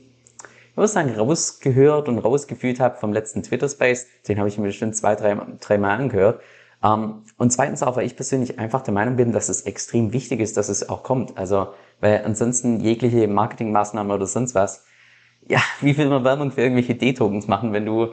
ich 0.73 0.77
muss 0.77 0.93
sagen, 0.93 1.13
rausgehört 1.15 2.09
und 2.09 2.17
rausgefühlt 2.17 2.79
habe 2.79 2.97
vom 2.97 3.13
letzten 3.13 3.43
Twitter-Space. 3.43 4.07
Den 4.27 4.39
habe 4.39 4.49
ich 4.49 4.57
mir 4.57 4.65
bestimmt 4.65 4.95
zwei, 4.95 5.13
drei, 5.13 5.37
drei 5.59 5.77
Mal 5.77 5.95
angehört. 5.95 6.41
Um, 6.81 6.91
ähm, 6.91 7.23
und 7.37 7.51
zweitens 7.53 7.83
auch, 7.83 7.95
weil 7.95 8.07
ich 8.07 8.15
persönlich 8.15 8.57
einfach 8.57 8.81
der 8.81 8.93
Meinung 8.93 9.15
bin, 9.15 9.31
dass 9.31 9.49
es 9.49 9.61
extrem 9.61 10.13
wichtig 10.13 10.39
ist, 10.39 10.57
dass 10.57 10.69
es 10.69 10.89
auch 10.89 11.03
kommt. 11.03 11.37
Also, 11.37 11.67
weil 11.99 12.23
ansonsten 12.25 12.79
jegliche 12.79 13.27
Marketingmaßnahmen 13.27 14.11
oder 14.11 14.25
sonst 14.25 14.55
was, 14.55 14.83
ja, 15.47 15.61
wie 15.81 15.95
will 15.95 16.09
man 16.09 16.23
Werbung 16.23 16.51
für 16.51 16.61
irgendwelche 16.61 16.95
D-Tokens 16.95 17.47
machen, 17.47 17.71
wenn 17.71 17.85
du 17.85 18.07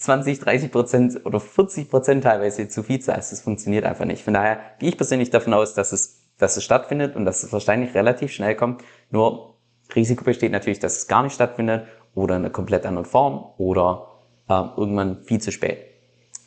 20, 0.00 0.40
30 0.40 0.72
Prozent 0.72 1.26
oder 1.26 1.40
40 1.40 1.90
Prozent 1.90 2.24
teilweise 2.24 2.68
zu 2.68 2.82
viel 2.82 3.00
zahlst? 3.00 3.32
Das 3.32 3.42
funktioniert 3.42 3.84
einfach 3.84 4.06
nicht. 4.06 4.24
Von 4.24 4.32
daher 4.32 4.58
gehe 4.78 4.88
ich 4.88 4.96
persönlich 4.96 5.28
davon 5.28 5.52
aus, 5.52 5.74
dass 5.74 5.92
es, 5.92 6.22
dass 6.38 6.56
es 6.56 6.64
stattfindet 6.64 7.16
und 7.16 7.26
dass 7.26 7.42
es 7.42 7.52
wahrscheinlich 7.52 7.94
relativ 7.94 8.32
schnell 8.32 8.54
kommt. 8.54 8.82
Nur 9.10 9.56
Risiko 9.94 10.24
besteht 10.24 10.52
natürlich, 10.52 10.78
dass 10.78 10.96
es 10.96 11.06
gar 11.06 11.22
nicht 11.22 11.34
stattfindet 11.34 11.86
oder 12.14 12.36
in 12.36 12.42
einer 12.42 12.50
komplett 12.50 12.86
anderen 12.86 13.04
Form 13.04 13.44
oder 13.58 14.08
äh, 14.48 14.62
irgendwann 14.78 15.22
viel 15.24 15.40
zu 15.40 15.52
spät. 15.52 15.84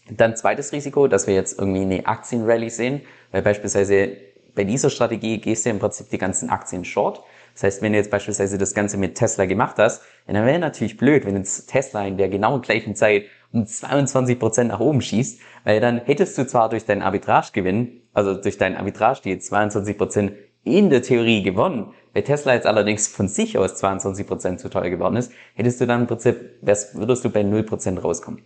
Dann 0.10 0.36
zweites 0.36 0.72
Risiko, 0.72 1.08
dass 1.08 1.28
wir 1.28 1.36
jetzt 1.36 1.60
irgendwie 1.60 1.82
eine 1.82 2.08
Aktienrally 2.08 2.72
sehen, 2.72 3.02
weil 3.32 3.44
beispielsweise 3.44 4.18
bei 4.56 4.64
dieser 4.64 4.90
Strategie 4.90 5.40
gehst 5.40 5.68
du 5.68 5.70
im 5.70 5.78
Prinzip 5.78 6.10
die 6.10 6.18
ganzen 6.18 6.50
Aktien 6.50 6.86
short. 6.86 7.24
Das 7.54 7.64
heißt, 7.64 7.82
wenn 7.82 7.94
du 7.94 8.00
jetzt 8.00 8.10
beispielsweise 8.12 8.58
das 8.58 8.74
Ganze 8.74 8.98
mit 8.98 9.16
Tesla 9.16 9.46
gemacht 9.46 9.78
hast, 9.78 10.02
dann 10.28 10.46
wäre 10.46 10.60
natürlich 10.60 10.98
blöd, 10.98 11.26
wenn 11.26 11.36
jetzt 11.36 11.68
Tesla 11.68 12.06
in 12.06 12.18
der 12.18 12.30
genau 12.30 12.60
gleichen 12.60 12.96
Zeit 12.96 13.26
um 13.52 13.66
22 13.66 14.40
Prozent 14.40 14.70
nach 14.70 14.80
oben 14.80 15.02
schießt, 15.02 15.40
weil 15.64 15.80
dann 15.80 16.00
hättest 16.00 16.38
du 16.38 16.48
zwar 16.48 16.70
durch 16.70 16.86
deinen 16.86 17.04
Arbitragegewinn, 17.04 18.02
also 18.14 18.34
durch 18.34 18.58
deinen 18.58 18.76
Arbitrage 18.76 19.22
die 19.24 19.38
22 19.38 19.98
Prozent 19.98 20.32
in 20.64 20.90
der 20.90 21.02
Theorie 21.02 21.44
gewonnen, 21.44 21.94
wenn 22.14 22.24
Tesla 22.24 22.54
jetzt 22.54 22.68
allerdings 22.68 23.08
von 23.08 23.28
sich 23.28 23.58
aus 23.58 23.84
22% 23.84 24.58
zu 24.58 24.70
teuer 24.70 24.90
geworden 24.90 25.18
ist, 25.18 25.32
hättest 25.56 25.82
du 25.82 25.86
dann 25.86 26.02
im 26.02 26.08
Prinzip, 26.08 26.38
würdest 26.62 27.26
du 27.26 27.30
bei 27.30 27.42
0% 27.42 28.00
rauskommen. 28.00 28.42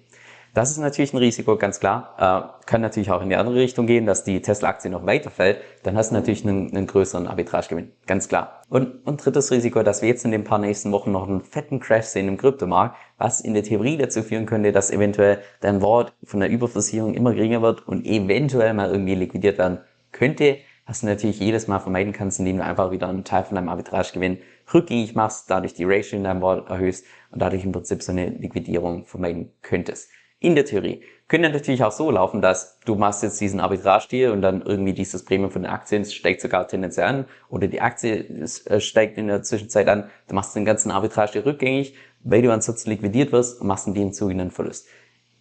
Das 0.54 0.72
ist 0.72 0.78
natürlich 0.78 1.14
ein 1.14 1.18
Risiko, 1.18 1.56
ganz 1.56 1.80
klar. 1.80 2.16
Äh, 2.18 2.66
kann 2.66 2.82
natürlich 2.82 3.12
auch 3.12 3.22
in 3.22 3.30
die 3.30 3.36
andere 3.36 3.56
Richtung 3.58 3.86
gehen, 3.86 4.06
dass 4.06 4.24
die 4.24 4.42
Tesla-Aktie 4.42 4.90
noch 4.90 5.06
weiter 5.06 5.30
fällt. 5.30 5.60
Dann 5.84 5.96
hast 5.96 6.10
du 6.10 6.16
natürlich 6.16 6.44
einen, 6.44 6.76
einen 6.76 6.88
größeren 6.88 7.28
Arbitragegewinn, 7.28 7.92
ganz 8.08 8.28
klar. 8.28 8.62
Und, 8.70 9.06
und 9.06 9.24
drittes 9.24 9.52
Risiko, 9.52 9.84
dass 9.84 10.02
wir 10.02 10.10
jetzt 10.10 10.26
in 10.26 10.32
den 10.32 10.44
paar 10.44 10.60
nächsten 10.60 10.92
Wochen 10.92 11.12
noch 11.12 11.28
einen 11.28 11.42
fetten 11.42 11.80
Crash 11.80 12.06
sehen 12.06 12.28
im 12.28 12.38
Kryptomarkt, 12.38 12.96
was 13.18 13.40
in 13.42 13.54
der 13.54 13.64
Theorie 13.64 13.98
dazu 13.98 14.24
führen 14.24 14.46
könnte, 14.46 14.72
dass 14.72 14.92
eventuell 14.92 15.40
dein 15.62 15.82
Wort 15.82 16.14
von 16.24 16.40
der 16.40 16.50
Überversicherung 16.50 17.14
immer 17.14 17.34
geringer 17.34 17.62
wird 17.62 17.88
und 17.88 18.06
eventuell 18.06 18.74
mal 18.74 18.90
irgendwie 18.90 19.16
liquidiert 19.16 19.58
werden 19.58 19.80
könnte 20.12 20.58
was 20.88 21.02
du 21.02 21.06
natürlich 21.06 21.40
jedes 21.40 21.68
Mal 21.68 21.80
vermeiden 21.80 22.14
kannst, 22.14 22.40
indem 22.40 22.58
du 22.58 22.64
einfach 22.64 22.92
wieder 22.92 23.10
einen 23.10 23.26
Teil 23.26 23.44
von 23.44 23.56
deinem 23.56 23.70
Arbitragegewinn 23.70 24.40
rückgängig 24.74 25.16
machst, 25.16 25.52
dadurch 25.52 25.74
die 25.74 25.84
Ratio 25.84 26.18
in 26.18 26.24
deinem 26.24 26.42
Wallet 26.42 26.70
erhöhst 26.70 27.06
und 27.32 27.42
dadurch 27.42 27.66
im 27.66 27.74
Prinzip 27.74 28.02
so 28.02 28.14
eine 28.14 28.30
Liquidierung 28.30 29.06
vermeiden 29.06 29.52
könntest. 29.62 30.10
In 30.40 30.54
der 30.54 30.66
Theorie. 30.66 31.02
Könnte 31.28 31.50
natürlich 31.50 31.84
auch 31.84 31.92
so 31.92 32.12
laufen, 32.12 32.42
dass 32.42 32.80
du 32.86 32.96
machst 32.96 33.24
jetzt 33.24 33.42
diesen 33.42 33.60
Arbitrage-Deal 33.60 34.32
und 34.32 34.42
dann 34.42 34.62
irgendwie 34.62 34.94
dieses 34.94 35.26
Premium 35.26 35.52
von 35.52 35.64
den 35.64 35.72
Aktien 35.72 36.06
steigt 36.06 36.42
sogar 36.42 36.68
tendenziell 36.68 37.08
an 37.08 37.26
oder 37.50 37.68
die 37.68 37.82
Aktie 37.82 38.46
äh, 38.66 38.80
steigt 38.80 39.18
in 39.18 39.28
der 39.28 39.42
Zwischenzeit 39.42 39.90
an, 39.90 40.10
du 40.28 40.36
machst 40.36 40.56
den 40.56 40.64
ganzen 40.64 40.92
Arbitrage 40.92 41.44
rückgängig, 41.44 41.96
weil 42.24 42.44
du 42.44 42.54
ansonsten 42.54 42.92
liquidiert 42.92 43.32
wirst 43.32 43.64
machst 43.64 43.88
in 43.88 43.96
dem 43.96 44.14
Zuge 44.14 44.34
einen 44.34 44.52
Verlust. 44.52 44.88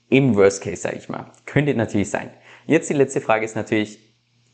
Im 0.08 0.34
Worst 0.34 0.62
Case, 0.62 0.82
sage 0.82 0.96
ich 0.96 1.08
mal. 1.08 1.30
Könnte 1.44 1.74
natürlich 1.74 2.10
sein. 2.10 2.30
Jetzt 2.66 2.88
die 2.88 2.94
letzte 2.94 3.20
Frage 3.20 3.44
ist 3.44 3.54
natürlich, 3.54 4.00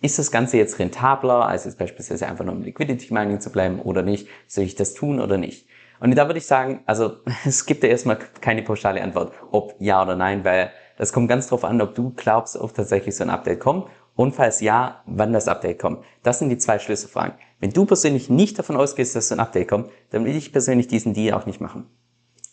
ist 0.02 0.18
das 0.18 0.32
Ganze 0.32 0.56
jetzt 0.56 0.78
rentabler, 0.78 1.46
als 1.46 1.64
jetzt 1.64 1.78
beispielsweise 1.78 2.26
einfach 2.26 2.44
nur 2.44 2.54
im 2.54 2.62
Liquidity 2.62 3.14
Mining 3.14 3.40
zu 3.40 3.50
bleiben 3.50 3.80
oder 3.80 4.02
nicht? 4.02 4.26
Soll 4.48 4.64
ich 4.64 4.74
das 4.74 4.94
tun 4.94 5.20
oder 5.20 5.38
nicht? 5.38 5.66
Und 6.02 6.16
da 6.16 6.26
würde 6.26 6.38
ich 6.38 6.46
sagen, 6.46 6.82
also 6.84 7.18
es 7.44 7.64
gibt 7.64 7.84
ja 7.84 7.88
erstmal 7.88 8.18
keine 8.40 8.62
pauschale 8.62 9.00
Antwort, 9.02 9.32
ob 9.52 9.76
ja 9.78 10.02
oder 10.02 10.16
nein, 10.16 10.44
weil 10.44 10.72
das 10.98 11.12
kommt 11.12 11.28
ganz 11.28 11.46
drauf 11.46 11.64
an, 11.64 11.80
ob 11.80 11.94
du 11.94 12.12
glaubst, 12.16 12.56
ob 12.56 12.74
tatsächlich 12.74 13.14
so 13.14 13.22
ein 13.22 13.30
Update 13.30 13.60
kommt 13.60 13.86
und 14.16 14.34
falls 14.34 14.60
ja, 14.60 15.02
wann 15.06 15.32
das 15.32 15.46
Update 15.46 15.78
kommt. 15.78 16.04
Das 16.24 16.40
sind 16.40 16.48
die 16.48 16.58
zwei 16.58 16.80
Schlüsselfragen. 16.80 17.34
Wenn 17.60 17.70
du 17.70 17.86
persönlich 17.86 18.28
nicht 18.28 18.58
davon 18.58 18.76
ausgehst, 18.76 19.14
dass 19.14 19.28
so 19.28 19.36
ein 19.36 19.40
Update 19.40 19.68
kommt, 19.68 19.90
dann 20.10 20.24
will 20.24 20.34
ich 20.34 20.52
persönlich 20.52 20.88
diesen 20.88 21.14
Deal 21.14 21.38
auch 21.38 21.46
nicht 21.46 21.60
machen. 21.60 21.86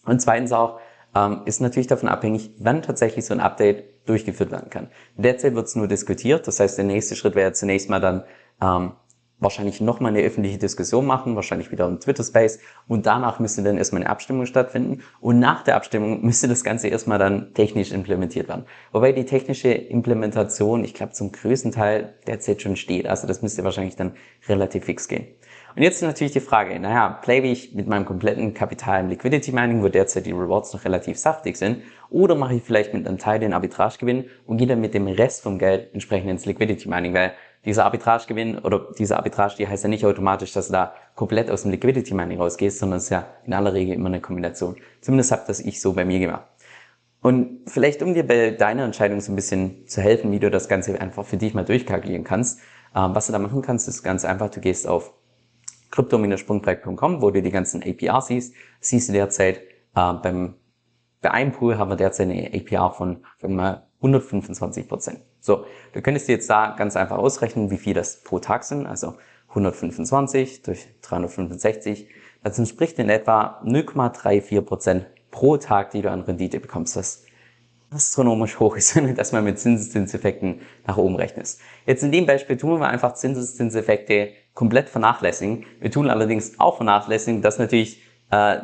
Und 0.06 0.22
zweitens 0.22 0.52
auch, 0.52 0.80
ähm, 1.16 1.42
ist 1.46 1.60
natürlich 1.60 1.88
davon 1.88 2.08
abhängig, 2.08 2.52
wann 2.60 2.84
tatsächlich 2.84 3.26
so 3.26 3.34
ein 3.34 3.40
Update 3.40 4.08
durchgeführt 4.08 4.52
werden 4.52 4.70
kann. 4.70 4.90
Derzeit 5.18 5.56
wird 5.56 5.66
es 5.66 5.76
nur 5.76 5.88
diskutiert, 5.88 6.48
das 6.48 6.60
heißt, 6.60 6.78
der 6.78 6.86
nächste 6.86 7.16
Schritt 7.16 7.34
wäre 7.34 7.52
zunächst 7.54 7.90
mal 7.90 8.00
dann 8.00 8.24
ähm, 8.62 8.92
wahrscheinlich 9.40 9.82
nochmal 9.82 10.12
eine 10.16 10.26
öffentliche 10.26 10.58
Diskussion 10.58 11.06
machen, 11.06 11.36
wahrscheinlich 11.36 11.72
wieder 11.72 11.88
im 11.88 12.00
Twitter 12.00 12.24
Space 12.24 12.60
und 12.88 13.06
danach 13.06 13.40
müsste 13.40 13.64
dann 13.64 13.78
erstmal 13.78 14.02
eine 14.02 14.10
Abstimmung 14.10 14.46
stattfinden 14.46 15.02
und 15.22 15.40
nach 15.40 15.64
der 15.64 15.76
Abstimmung 15.76 16.26
müsste 16.26 16.48
das 16.48 16.64
Ganze 16.64 16.90
erstmal 16.90 17.20
dann 17.20 17.54
technisch 17.54 17.92
implementiert 17.92 18.48
werden. 18.50 18.66
Wobei 18.92 19.12
die 19.12 19.26
technische 19.26 19.70
Implementation, 19.70 20.84
ich 20.84 20.94
glaube, 20.94 21.14
zum 21.14 21.32
größten 21.32 21.72
Teil 21.72 22.14
derzeit 22.28 22.62
schon 22.62 22.76
steht, 22.76 23.08
also 23.08 23.28
das 23.28 23.42
müsste 23.42 23.64
wahrscheinlich 23.64 23.96
dann 23.96 24.14
relativ 24.48 24.86
fix 24.86 25.08
gehen. 25.08 25.28
Und 25.76 25.84
jetzt 25.84 25.98
ist 25.98 26.02
natürlich 26.02 26.34
die 26.34 26.40
Frage, 26.40 26.80
naja, 26.80 27.20
play 27.22 27.40
ich 27.40 27.74
mit 27.74 27.88
meinem 27.88 28.06
kompletten 28.06 28.54
Kapital 28.54 29.02
im 29.02 29.10
Liquidity 29.10 29.52
Mining, 29.52 29.84
wo 29.84 29.88
derzeit 29.88 30.26
die 30.26 30.32
Rewards 30.32 30.74
noch 30.74 30.84
relativ 30.84 31.18
saftig 31.18 31.58
sind, 31.58 31.84
oder 32.10 32.36
mache 32.36 32.56
ich 32.56 32.64
vielleicht 32.64 32.94
mit 32.94 33.08
einem 33.08 33.20
Teil 33.20 33.40
den 33.40 33.54
Arbitragegewinn 33.54 34.26
und 34.48 34.58
gehe 34.58 34.68
dann 34.68 34.82
mit 34.82 34.94
dem 34.96 35.08
Rest 35.08 35.44
vom 35.44 35.60
Geld 35.60 35.94
entsprechend 35.94 36.32
ins 36.32 36.46
Liquidity 36.46 36.90
Mining, 36.90 37.14
weil 37.14 37.34
dieser 37.66 37.86
Arbitragegewinn 37.86 38.60
oder 38.60 38.88
dieser 38.98 39.18
Arbitrage, 39.18 39.56
die 39.58 39.68
heißt 39.68 39.84
ja 39.84 39.90
nicht 39.90 40.06
automatisch, 40.06 40.54
dass 40.54 40.68
du 40.68 40.74
da 40.74 40.94
komplett 41.16 41.52
aus 41.52 41.64
dem 41.64 41.72
Liquidity 41.72 42.14
Mining 42.14 42.40
rausgehst, 42.40 42.80
sondern 42.80 42.98
es 42.98 43.06
ist 43.06 43.10
ja 43.10 43.28
in 43.46 43.54
aller 43.54 43.74
Regel 43.74 43.96
immer 43.96 44.08
eine 44.08 44.22
Kombination. 44.22 44.78
Zumindest 45.02 45.32
habe 45.32 45.44
das 45.48 45.60
ich 45.60 45.82
so 45.82 45.94
bei 45.94 46.06
mir 46.06 46.20
gemacht. 46.20 46.46
Und 47.22 47.62
vielleicht, 47.68 48.02
um 48.02 48.14
dir 48.14 48.26
bei 48.26 48.52
deiner 48.52 48.86
Entscheidung 48.86 49.20
so 49.20 49.32
ein 49.32 49.36
bisschen 49.36 49.88
zu 49.88 50.02
helfen, 50.02 50.32
wie 50.32 50.40
du 50.40 50.50
das 50.50 50.70
Ganze 50.70 51.00
einfach 51.02 51.26
für 51.26 51.36
dich 51.36 51.54
mal 51.54 51.66
durchkalkulieren 51.66 52.24
kannst, 52.24 52.60
äh, 52.96 53.00
was 53.02 53.28
du 53.28 53.34
da 53.34 53.40
machen 53.40 53.62
kannst, 53.62 53.90
ist 53.90 54.04
ganz 54.04 54.24
einfach, 54.24 54.50
du 54.50 54.62
gehst 54.62 54.88
auf 54.88 55.14
crypto-sprungbrett.com, 55.92 57.22
wo 57.22 57.32
du 57.32 57.42
die 57.42 57.52
ganzen 57.52 57.84
APR 57.84 58.22
siehst, 58.22 58.54
siehst 58.80 59.10
du 59.10 59.14
derzeit 59.14 59.60
äh, 59.96 60.14
beim 60.14 60.56
bei 61.22 61.32
einem 61.32 61.52
Pool 61.52 61.78
haben 61.78 61.90
wir 61.90 61.98
derzeit 61.98 62.30
eine 62.30 62.52
APR 62.54 62.92
von 62.92 63.26
wir 63.40 63.50
mal 63.50 63.89
125 64.02 64.88
Prozent. 64.88 65.20
So, 65.42 65.66
du 65.94 66.02
könntest 66.02 66.28
dir 66.28 66.34
jetzt 66.34 66.50
da 66.50 66.76
ganz 66.78 66.96
einfach 66.96 67.18
ausrechnen, 67.18 67.70
wie 67.70 67.78
viel 67.78 67.94
das 67.94 68.24
pro 68.24 68.40
Tag 68.40 68.64
sind, 68.64 68.86
also 68.86 69.16
125 69.50 70.62
durch 70.62 70.88
365. 71.02 72.08
Das 72.44 72.58
entspricht 72.58 72.98
in 73.00 73.10
etwa 73.10 73.62
0,34 73.66 74.62
Prozent 74.62 75.06
pro 75.32 75.58
Tag, 75.58 75.92
die 75.92 76.02
du 76.02 76.12
an 76.12 76.22
Rendite 76.22 76.60
bekommst. 76.60 76.96
Das 76.96 77.24
astronomisch 77.92 78.60
hoch 78.60 78.76
ist, 78.78 78.96
wenn 78.96 79.08
du 79.08 79.14
das 79.14 79.32
mal 79.32 79.42
mit 79.42 79.60
Zinseszinseffekten 79.60 80.62
nach 80.86 80.98
oben 80.98 81.16
rechnest. 81.16 81.60
Jetzt 81.86 82.04
in 82.04 82.12
dem 82.12 82.26
Beispiel 82.26 82.58
tun 82.58 82.80
wir 82.80 82.88
einfach 82.88 83.14
Zinseszinseffekte 83.16 84.30
komplett 84.54 84.90
vernachlässigen. 84.90 85.66
Wir 85.80 85.92
tun 85.92 86.10
allerdings 86.10 86.60
auch 86.60 86.78
vernachlässigen, 86.78 87.42
dass 87.42 87.60
natürlich 87.60 88.02
äh, 88.32 88.58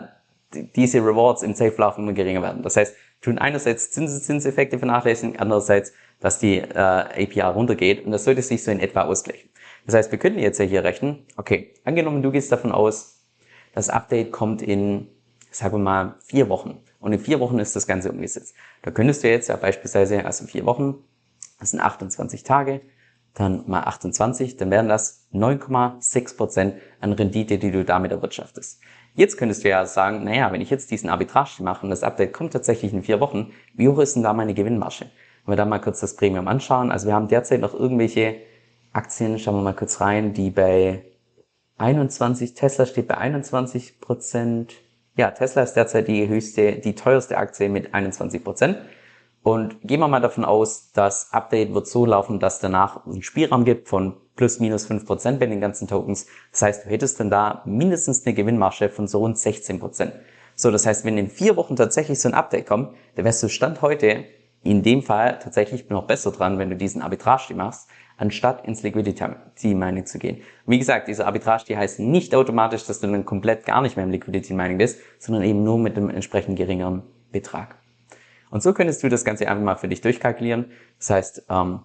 diese 0.76 1.00
Rewards 1.00 1.42
im 1.42 1.54
Safe 1.54 1.74
Lauf 1.78 1.98
immer 1.98 2.14
geringer 2.14 2.42
werden. 2.42 2.64
Das 2.64 2.78
heißt, 2.78 2.96
tun 3.26 3.38
einerseits 3.38 3.92
Zinseszinseffekte 3.92 4.80
vernachlässigen, 4.80 5.38
andererseits, 5.38 5.94
dass 6.20 6.40
die 6.40 6.58
äh, 6.58 6.74
APR 6.74 7.50
runtergeht 7.50 8.06
und 8.06 8.12
das 8.12 8.24
sollte 8.24 8.42
sich 8.42 8.64
so 8.64 8.72
in 8.72 8.80
etwa 8.80 9.02
ausgleichen. 9.02 9.50
Das 9.86 9.96
heißt, 9.96 10.12
wir 10.12 10.20
könnten 10.20 10.40
jetzt 10.40 10.60
ja 10.60 10.66
hier 10.66 10.84
rechnen, 10.84 11.26
okay, 11.38 11.74
angenommen 11.84 12.22
du 12.22 12.32
gehst 12.32 12.52
davon 12.52 12.72
aus, 12.72 13.24
das 13.74 13.90
Update 13.90 14.32
kommt 14.32 14.62
in, 14.62 15.08
sagen 15.52 15.74
wir 15.74 15.80
mal, 15.80 16.16
vier 16.24 16.50
Wochen. 16.50 16.82
Und 17.00 17.14
in 17.14 17.20
vier 17.20 17.40
Wochen 17.40 17.60
ist 17.60 17.76
das 17.76 17.86
Ganze 17.86 18.12
umgesetzt. 18.12 18.56
Da 18.82 18.90
könntest 18.90 19.24
du 19.24 19.30
jetzt 19.30 19.50
ja 19.50 19.58
beispielsweise, 19.58 20.26
also 20.26 20.46
vier 20.46 20.66
Wochen, 20.66 20.96
das 21.60 21.72
sind 21.72 21.82
28 21.82 22.44
Tage, 22.44 22.82
dann 23.34 23.64
mal 23.68 23.82
28, 23.82 24.58
dann 24.58 24.72
wären 24.72 24.88
das 24.88 25.28
9,6 25.34 26.38
Prozent 26.38 26.76
an 27.02 27.12
Rendite, 27.14 27.58
die 27.58 27.70
du 27.70 27.84
damit 27.84 28.12
erwirtschaftest. 28.12 28.80
Jetzt 29.16 29.38
könntest 29.38 29.64
du 29.64 29.70
ja 29.70 29.86
sagen, 29.86 30.26
naja, 30.26 30.52
wenn 30.52 30.60
ich 30.60 30.70
jetzt 30.70 30.92
diesen 30.92 31.10
Arbitrage 31.10 31.64
mache 31.64 31.84
und 31.84 31.90
das 31.90 32.04
Update 32.04 32.34
kommt 32.34 32.52
tatsächlich 32.52 32.92
in 32.92 33.02
vier 33.02 33.22
Wochen, 33.22 33.54
wie 33.74 33.88
hoch 33.88 34.00
ist 34.00 34.16
denn 34.16 34.24
da 34.24 34.34
meine 34.34 34.54
Gewinnmasche? 34.54 35.06
Wenn 35.46 35.54
wir 35.54 35.56
da 35.56 35.66
mal 35.66 35.80
kurz 35.80 36.02
das 36.02 36.18
Premium 36.18 36.50
anschauen, 36.50 36.92
also 36.92 37.08
wir 37.08 37.14
haben 37.14 37.30
derzeit 37.30 37.62
noch 37.62 37.74
irgendwelche 37.74 38.36
Aktien, 38.92 39.40
schauen 39.40 39.56
wir 39.56 39.62
mal 39.62 39.74
kurz 39.74 40.02
rein, 40.02 40.34
die 40.34 40.50
bei 40.50 41.04
21, 41.78 42.56
Tesla 42.56 42.86
steht 42.86 43.08
bei 43.08 43.18
21 43.18 44.02
Prozent. 44.02 44.74
Ja, 45.16 45.32
Tesla 45.32 45.64
ist 45.64 45.76
derzeit 45.76 46.10
die 46.10 46.28
höchste, 46.28 46.74
die 46.74 46.96
teuerste 46.96 47.38
Aktie 47.38 47.70
mit 47.70 47.94
21 47.94 48.44
Prozent. 48.44 48.78
Und 49.44 49.82
gehen 49.82 50.02
wir 50.02 50.10
mal 50.10 50.20
davon 50.20 50.44
aus, 50.44 50.92
das 50.92 51.32
Update 51.32 51.74
wird 51.74 51.88
so 51.88 52.06
laufen, 52.06 52.40
dass 52.40 52.60
danach 52.60 53.06
einen 53.06 53.22
Spielraum 53.22 53.64
gibt 53.64 53.88
von 53.88 54.18
plus 54.36 54.60
minus 54.60 54.86
fünf 54.86 55.06
Prozent 55.06 55.40
bei 55.40 55.46
den 55.46 55.62
ganzen 55.62 55.88
Tokens. 55.88 56.28
Das 56.52 56.62
heißt, 56.62 56.86
du 56.86 56.90
hättest 56.90 57.20
dann 57.20 57.30
da 57.30 57.62
mindestens 57.66 58.26
eine 58.26 58.36
Gewinnmarge 58.36 58.90
von 58.90 59.08
so 59.08 59.20
rund 59.20 59.38
16%. 59.38 59.80
Prozent. 59.80 60.14
So, 60.56 60.72
das 60.72 60.86
heißt, 60.86 61.04
wenn 61.06 61.18
in 61.18 61.30
vier 61.30 61.58
Wochen 61.58 61.76
tatsächlich 61.76 62.20
so 62.20 62.30
ein 62.30 62.34
Update 62.34 62.66
kommt, 62.66 62.96
dann 63.16 63.26
wärst 63.26 63.44
du 63.44 63.50
Stand 63.50 63.82
heute 63.82 64.26
in 64.64 64.82
dem 64.82 65.04
Fall 65.04 65.38
tatsächlich 65.40 65.90
noch 65.90 66.08
besser 66.08 66.32
dran, 66.32 66.58
wenn 66.58 66.70
du 66.70 66.76
diesen 66.76 67.02
Arbitrage 67.02 67.54
machst, 67.54 67.88
anstatt 68.18 68.66
ins 68.66 68.82
Liquidity 68.82 69.76
Mining 69.76 70.06
zu 70.06 70.18
gehen. 70.18 70.42
Wie 70.66 70.80
gesagt, 70.80 71.08
diese 71.08 71.26
Arbitrage, 71.26 71.66
die 71.68 71.78
heißt 71.78 72.00
nicht 72.00 72.34
automatisch, 72.34 72.86
dass 72.86 73.00
du 73.00 73.08
dann 73.08 73.26
komplett 73.26 73.66
gar 73.66 73.82
nicht 73.82 73.96
mehr 73.96 74.06
im 74.06 74.12
Liquidity 74.12 74.54
Mining 74.54 74.78
bist, 74.78 75.00
sondern 75.20 75.44
eben 75.44 75.64
nur 75.64 75.78
mit 75.78 75.98
einem 75.98 76.10
entsprechend 76.10 76.58
geringeren 76.58 77.04
Betrag. 77.32 77.76
Und 78.50 78.64
so 78.64 78.74
könntest 78.74 79.04
du 79.04 79.10
das 79.10 79.26
Ganze 79.26 79.48
einfach 79.48 79.64
mal 79.64 79.76
für 79.76 79.90
dich 79.90 80.02
durchkalkulieren. 80.02 80.72
Das 80.98 81.10
heißt, 81.10 81.46
ähm, 81.50 81.82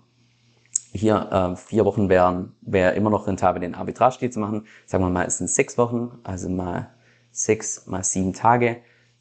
hier 0.92 1.28
äh, 1.30 1.56
vier 1.56 1.84
Wochen 1.84 2.08
wären 2.08 2.52
wäre 2.60 2.94
immer 2.94 3.10
noch 3.10 3.26
rentabel, 3.26 3.60
den 3.60 3.74
Arbitrage 3.74 4.30
zu 4.30 4.40
machen. 4.40 4.66
Sagen 4.86 5.04
wir 5.04 5.10
mal, 5.10 5.26
es 5.26 5.38
sind 5.38 5.48
sechs 5.48 5.78
Wochen, 5.78 6.18
also 6.24 6.48
mal 6.48 6.90
sechs 7.30 7.86
mal 7.86 8.02
sieben 8.02 8.32
Tage. 8.32 8.78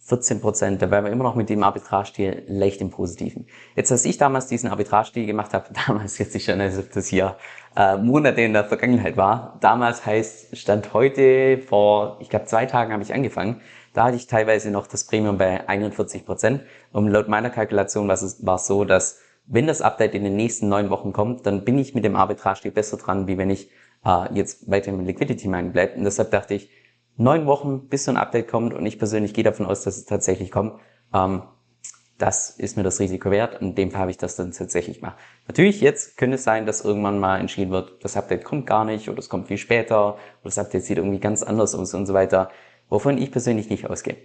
14 0.10 0.42
Prozent, 0.42 0.82
da 0.82 0.90
wären 0.90 1.06
wir 1.06 1.12
immer 1.12 1.24
noch 1.24 1.36
mit 1.36 1.50
dem 1.50 1.62
Arbitrage-Deal 1.62 2.44
leicht 2.48 2.82
im 2.82 2.90
Positiven. 2.90 3.46
Jetzt, 3.76 3.92
als 3.92 4.06
ich 4.06 4.18
damals 4.18 4.48
diesen 4.48 4.70
Arbitrage-Deal 4.70 5.28
gemacht 5.28 5.54
habe, 5.54 5.68
damals 5.88 6.18
jetzt 6.18 6.34
nicht 6.34 6.46
schon, 6.46 6.60
als 6.60 6.80
ob 6.80 6.92
das 6.92 7.08
hier 7.08 7.36
äh, 7.76 7.96
Monate 7.98 8.42
in 8.42 8.54
der 8.54 8.66
Vergangenheit 8.66 9.18
war. 9.18 9.58
Damals 9.62 10.06
heißt, 10.06 10.58
stand 10.58 10.94
heute, 10.94 11.60
vor, 11.60 12.18
ich 12.22 12.30
glaube, 12.30 12.46
zwei 12.46 12.66
Tagen 12.66 12.92
habe 12.92 13.04
ich 13.04 13.14
angefangen. 13.14 13.62
Da 13.94 14.06
hatte 14.06 14.16
ich 14.16 14.26
teilweise 14.26 14.72
noch 14.72 14.88
das 14.88 15.04
Premium 15.04 15.38
bei 15.38 15.68
41 15.68 16.26
Prozent. 16.26 16.62
Und 16.92 17.08
laut 17.10 17.28
meiner 17.28 17.52
Kalkulation 17.52 18.08
war 18.08 18.56
es 18.56 18.68
so, 18.68 18.86
dass 18.86 19.20
wenn 19.50 19.68
das 19.68 19.82
Update 19.82 20.14
in 20.14 20.24
den 20.24 20.36
nächsten 20.36 20.70
neun 20.70 20.90
Wochen 20.90 21.12
kommt, 21.12 21.46
dann 21.46 21.66
bin 21.66 21.78
ich 21.78 21.96
mit 21.96 22.04
dem 22.04 22.16
Arbitrage 22.16 22.72
besser 22.72 22.98
dran, 22.98 23.28
wie 23.28 23.38
wenn 23.38 23.50
ich 23.50 23.70
äh, 24.06 24.34
jetzt 24.34 24.70
weiter 24.70 24.92
im 24.92 25.06
Liquidity 25.06 25.48
Mining 25.48 25.72
bleibe. 25.72 25.98
Und 25.98 26.04
deshalb 26.04 26.32
dachte 26.32 26.54
ich, 26.54 26.70
neun 27.18 27.46
Wochen, 27.46 27.88
bis 27.88 28.06
so 28.06 28.12
ein 28.12 28.18
Update 28.18 28.48
kommt 28.48 28.74
und 28.74 28.86
ich 28.86 28.98
persönlich 28.98 29.34
gehe 29.34 29.44
davon 29.44 29.66
aus, 29.66 29.84
dass 29.84 29.98
es 29.98 30.06
tatsächlich 30.06 30.52
kommt, 30.52 30.80
ähm, 31.14 31.44
das 32.18 32.50
ist 32.50 32.76
mir 32.76 32.84
das 32.84 33.00
Risiko 33.00 33.32
wert. 33.32 33.62
In 33.62 33.76
dem 33.76 33.92
Fall 33.92 34.02
habe 34.02 34.12
ich 34.12 34.18
das 34.18 34.36
dann 34.36 34.52
tatsächlich 34.52 35.00
gemacht. 35.00 35.18
Natürlich, 35.48 35.80
jetzt 35.80 36.18
könnte 36.18 36.36
es 36.36 36.44
sein, 36.44 36.66
dass 36.66 36.84
irgendwann 36.84 37.18
mal 37.18 37.40
entschieden 37.40 37.72
wird, 37.72 38.04
das 38.04 38.18
Update 38.18 38.44
kommt 38.44 38.68
gar 38.68 38.84
nicht 38.84 39.10
oder 39.10 39.20
es 39.20 39.30
kommt 39.30 39.48
viel 39.48 39.58
später 39.58 40.16
oder 40.16 40.20
das 40.44 40.58
Update 40.58 40.84
sieht 40.84 40.98
irgendwie 40.98 41.20
ganz 41.20 41.44
anders 41.44 41.76
aus 41.76 41.94
und 41.94 42.06
so 42.06 42.14
weiter 42.14 42.50
wovon 42.90 43.18
ich 43.18 43.32
persönlich 43.32 43.70
nicht 43.70 43.90
ausgehe. 43.90 44.18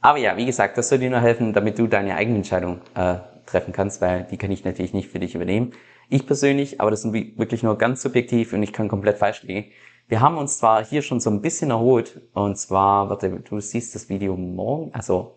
Aber 0.00 0.18
ja, 0.18 0.36
wie 0.36 0.46
gesagt, 0.46 0.78
das 0.78 0.88
soll 0.88 0.98
dir 0.98 1.10
nur 1.10 1.20
helfen, 1.20 1.52
damit 1.52 1.78
du 1.78 1.86
deine 1.86 2.16
eigene 2.16 2.36
Entscheidung 2.36 2.80
äh, 2.94 3.16
treffen 3.46 3.72
kannst, 3.72 4.00
weil 4.00 4.26
die 4.30 4.36
kann 4.36 4.50
ich 4.50 4.64
natürlich 4.64 4.94
nicht 4.94 5.08
für 5.08 5.18
dich 5.18 5.34
übernehmen. 5.34 5.72
Ich 6.08 6.26
persönlich, 6.26 6.80
aber 6.80 6.90
das 6.90 7.04
ist 7.04 7.12
wirklich 7.12 7.62
nur 7.62 7.78
ganz 7.78 8.02
subjektiv 8.02 8.52
und 8.52 8.62
ich 8.62 8.72
kann 8.72 8.88
komplett 8.88 9.18
falsch 9.18 9.42
liegen. 9.42 9.66
Wir 10.08 10.20
haben 10.20 10.38
uns 10.38 10.58
zwar 10.58 10.84
hier 10.84 11.02
schon 11.02 11.20
so 11.20 11.30
ein 11.30 11.40
bisschen 11.40 11.70
erholt, 11.70 12.20
und 12.34 12.58
zwar, 12.58 13.08
warte, 13.10 13.30
du 13.30 13.60
siehst 13.60 13.94
das 13.94 14.08
Video 14.08 14.36
morgen, 14.36 14.92
also, 14.92 15.36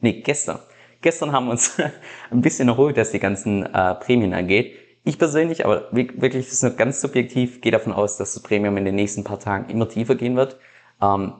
nee, 0.00 0.20
gestern. 0.20 0.58
Gestern 1.00 1.30
haben 1.32 1.46
wir 1.46 1.52
uns 1.52 1.78
ein 2.30 2.40
bisschen 2.40 2.68
erholt, 2.68 2.96
dass 2.96 3.12
die 3.12 3.20
ganzen 3.20 3.62
äh, 3.66 3.94
Prämien 3.94 4.34
angeht. 4.34 4.74
Ich 5.04 5.18
persönlich, 5.18 5.64
aber 5.64 5.88
wirklich, 5.92 6.46
das 6.46 6.54
ist 6.54 6.62
nur 6.62 6.72
ganz 6.72 7.00
subjektiv, 7.00 7.60
gehe 7.60 7.70
davon 7.70 7.92
aus, 7.92 8.16
dass 8.16 8.34
das 8.34 8.42
Premium 8.42 8.76
in 8.78 8.84
den 8.84 8.94
nächsten 8.94 9.22
paar 9.22 9.38
Tagen 9.38 9.70
immer 9.70 9.88
tiefer 9.88 10.14
gehen 10.14 10.34
wird. 10.34 10.58
Ähm, 11.00 11.34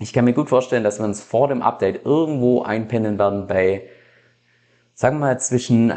ich 0.00 0.12
kann 0.12 0.24
mir 0.24 0.32
gut 0.32 0.48
vorstellen, 0.48 0.82
dass 0.82 0.98
wir 0.98 1.04
uns 1.04 1.22
vor 1.22 1.46
dem 1.46 1.62
Update 1.62 2.04
irgendwo 2.04 2.62
einpennen 2.62 3.18
werden 3.18 3.46
bei, 3.46 3.88
sagen 4.94 5.16
wir 5.16 5.26
mal, 5.26 5.40
zwischen, 5.40 5.92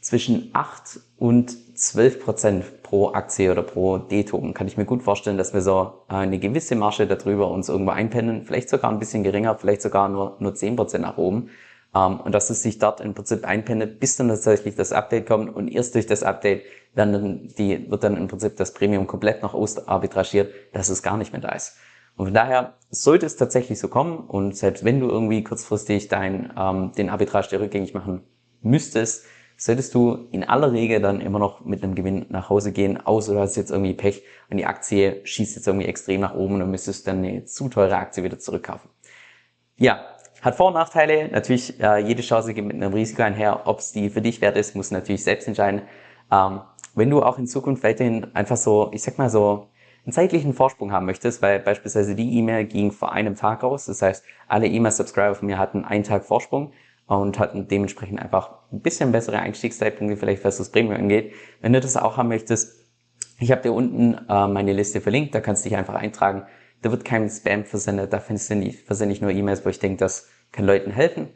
zwischen 0.00 0.50
8 0.52 1.00
und 1.18 1.78
12 1.78 2.24
Prozent 2.24 2.82
pro 2.82 3.12
Aktie 3.12 3.50
oder 3.50 3.62
pro 3.62 3.98
D-Token. 3.98 4.54
Kann 4.54 4.68
ich 4.68 4.76
mir 4.76 4.84
gut 4.84 5.02
vorstellen, 5.02 5.36
dass 5.36 5.52
wir 5.52 5.60
so 5.60 6.04
eine 6.08 6.38
gewisse 6.38 6.76
Marge 6.76 7.06
darüber 7.06 7.50
uns 7.50 7.68
irgendwo 7.68 7.90
einpennen, 7.90 8.44
vielleicht 8.44 8.68
sogar 8.68 8.90
ein 8.90 8.98
bisschen 8.98 9.22
geringer, 9.24 9.56
vielleicht 9.56 9.82
sogar 9.82 10.08
nur, 10.08 10.36
nur 10.38 10.54
10 10.54 10.76
Prozent 10.76 11.02
nach 11.02 11.18
oben. 11.18 11.50
Um, 11.96 12.18
und 12.18 12.32
dass 12.32 12.50
es 12.50 12.60
sich 12.60 12.80
dort 12.80 13.00
im 13.00 13.14
Prinzip 13.14 13.44
einpendet, 13.46 14.00
bis 14.00 14.16
dann 14.16 14.26
tatsächlich 14.26 14.74
das 14.74 14.90
Update 14.90 15.28
kommt 15.28 15.54
und 15.54 15.68
erst 15.68 15.94
durch 15.94 16.06
das 16.06 16.24
Update 16.24 16.64
werden 16.94 17.12
dann 17.12 17.48
die, 17.56 17.88
wird 17.88 18.02
dann 18.02 18.16
im 18.16 18.26
Prinzip 18.26 18.56
das 18.56 18.74
Premium 18.74 19.06
komplett 19.06 19.42
noch 19.42 19.54
arbitragiert, 19.86 20.52
dass 20.72 20.88
es 20.88 21.04
gar 21.04 21.16
nicht 21.16 21.30
mehr 21.30 21.40
da 21.40 21.50
ist. 21.50 21.76
Und 22.16 22.26
von 22.26 22.34
daher 22.34 22.74
sollte 22.90 23.26
es 23.26 23.36
tatsächlich 23.36 23.78
so 23.78 23.88
kommen 23.88 24.18
und 24.18 24.56
selbst 24.56 24.84
wenn 24.84 25.00
du 25.00 25.08
irgendwie 25.08 25.42
kurzfristig 25.42 26.08
dein, 26.08 26.52
ähm, 26.56 26.92
den 26.96 27.10
Arbitrage 27.10 27.48
dir 27.48 27.60
rückgängig 27.60 27.92
machen 27.92 28.22
müsstest, 28.60 29.26
solltest 29.56 29.94
du 29.94 30.28
in 30.30 30.44
aller 30.44 30.72
Regel 30.72 31.00
dann 31.00 31.20
immer 31.20 31.38
noch 31.38 31.64
mit 31.64 31.82
einem 31.82 31.94
Gewinn 31.94 32.26
nach 32.28 32.48
Hause 32.50 32.72
gehen, 32.72 33.04
außer 33.04 33.34
du 33.34 33.40
hast 33.40 33.56
jetzt 33.56 33.70
irgendwie 33.70 33.94
Pech 33.94 34.22
und 34.50 34.56
die 34.56 34.66
Aktie 34.66 35.20
schießt 35.24 35.56
jetzt 35.56 35.66
irgendwie 35.66 35.86
extrem 35.86 36.20
nach 36.20 36.34
oben 36.34 36.54
und 36.54 36.60
du 36.60 36.66
müsstest 36.66 37.06
dann 37.06 37.18
eine 37.18 37.44
zu 37.44 37.68
teure 37.68 37.96
Aktie 37.96 38.22
wieder 38.22 38.38
zurückkaufen. 38.38 38.90
Ja, 39.76 40.04
hat 40.44 40.56
Vor- 40.56 40.68
und 40.68 40.74
Nachteile. 40.74 41.28
Natürlich, 41.28 41.80
äh, 41.80 41.98
jede 41.98 42.22
Chance 42.22 42.52
geht 42.52 42.64
mit 42.64 42.76
einem 42.76 42.92
Risiko 42.92 43.22
einher. 43.22 43.62
Ob 43.64 43.78
es 43.78 43.92
die 43.92 44.10
für 44.10 44.20
dich 44.20 44.40
wert 44.40 44.56
ist, 44.56 44.76
musst 44.76 44.90
du 44.90 44.94
natürlich 44.94 45.24
selbst 45.24 45.48
entscheiden. 45.48 45.82
Ähm, 46.30 46.60
wenn 46.94 47.10
du 47.10 47.22
auch 47.22 47.38
in 47.38 47.46
Zukunft 47.46 47.82
weiterhin 47.82 48.34
einfach 48.34 48.56
so, 48.56 48.90
ich 48.92 49.02
sag 49.02 49.18
mal 49.18 49.30
so, 49.30 49.68
einen 50.04 50.12
zeitlichen 50.12 50.52
Vorsprung 50.52 50.92
haben 50.92 51.06
möchtest, 51.06 51.40
weil 51.40 51.60
beispielsweise 51.60 52.14
die 52.14 52.38
E-Mail 52.38 52.64
ging 52.66 52.92
vor 52.92 53.12
einem 53.12 53.36
Tag 53.36 53.62
raus. 53.62 53.86
Das 53.86 54.02
heißt, 54.02 54.24
alle 54.48 54.66
E-Mail-Subscriber 54.66 55.34
von 55.34 55.46
mir 55.46 55.58
hatten 55.58 55.84
einen 55.84 56.04
Tag 56.04 56.24
Vorsprung 56.24 56.72
und 57.06 57.38
hatten 57.38 57.68
dementsprechend 57.68 58.20
einfach 58.20 58.50
ein 58.72 58.80
bisschen 58.80 59.12
bessere 59.12 59.38
Einstiegszeitpunkte, 59.38 60.16
vielleicht 60.16 60.44
was 60.44 60.58
das 60.58 60.70
Premium 60.70 60.96
angeht. 60.96 61.32
Wenn 61.60 61.72
du 61.72 61.80
das 61.80 61.96
auch 61.96 62.16
haben 62.16 62.28
möchtest, 62.28 62.84
ich 63.38 63.50
habe 63.50 63.62
dir 63.62 63.72
unten 63.72 64.14
äh, 64.28 64.48
meine 64.48 64.72
Liste 64.72 65.00
verlinkt, 65.00 65.34
da 65.34 65.40
kannst 65.40 65.64
du 65.64 65.68
dich 65.68 65.76
einfach 65.76 65.94
eintragen. 65.94 66.44
Da 66.82 66.90
wird 66.90 67.04
kein 67.04 67.28
Spam 67.28 67.64
versendet, 67.64 68.12
da 68.12 68.20
findest 68.20 68.50
du 68.50 68.56
nicht, 68.56 68.86
versende 68.86 69.14
ich 69.14 69.20
nur 69.20 69.30
E-Mails, 69.30 69.64
wo 69.64 69.70
ich 69.70 69.78
denke, 69.78 69.98
das 69.98 70.28
kann 70.52 70.66
Leuten 70.66 70.90
helfen. 70.90 71.28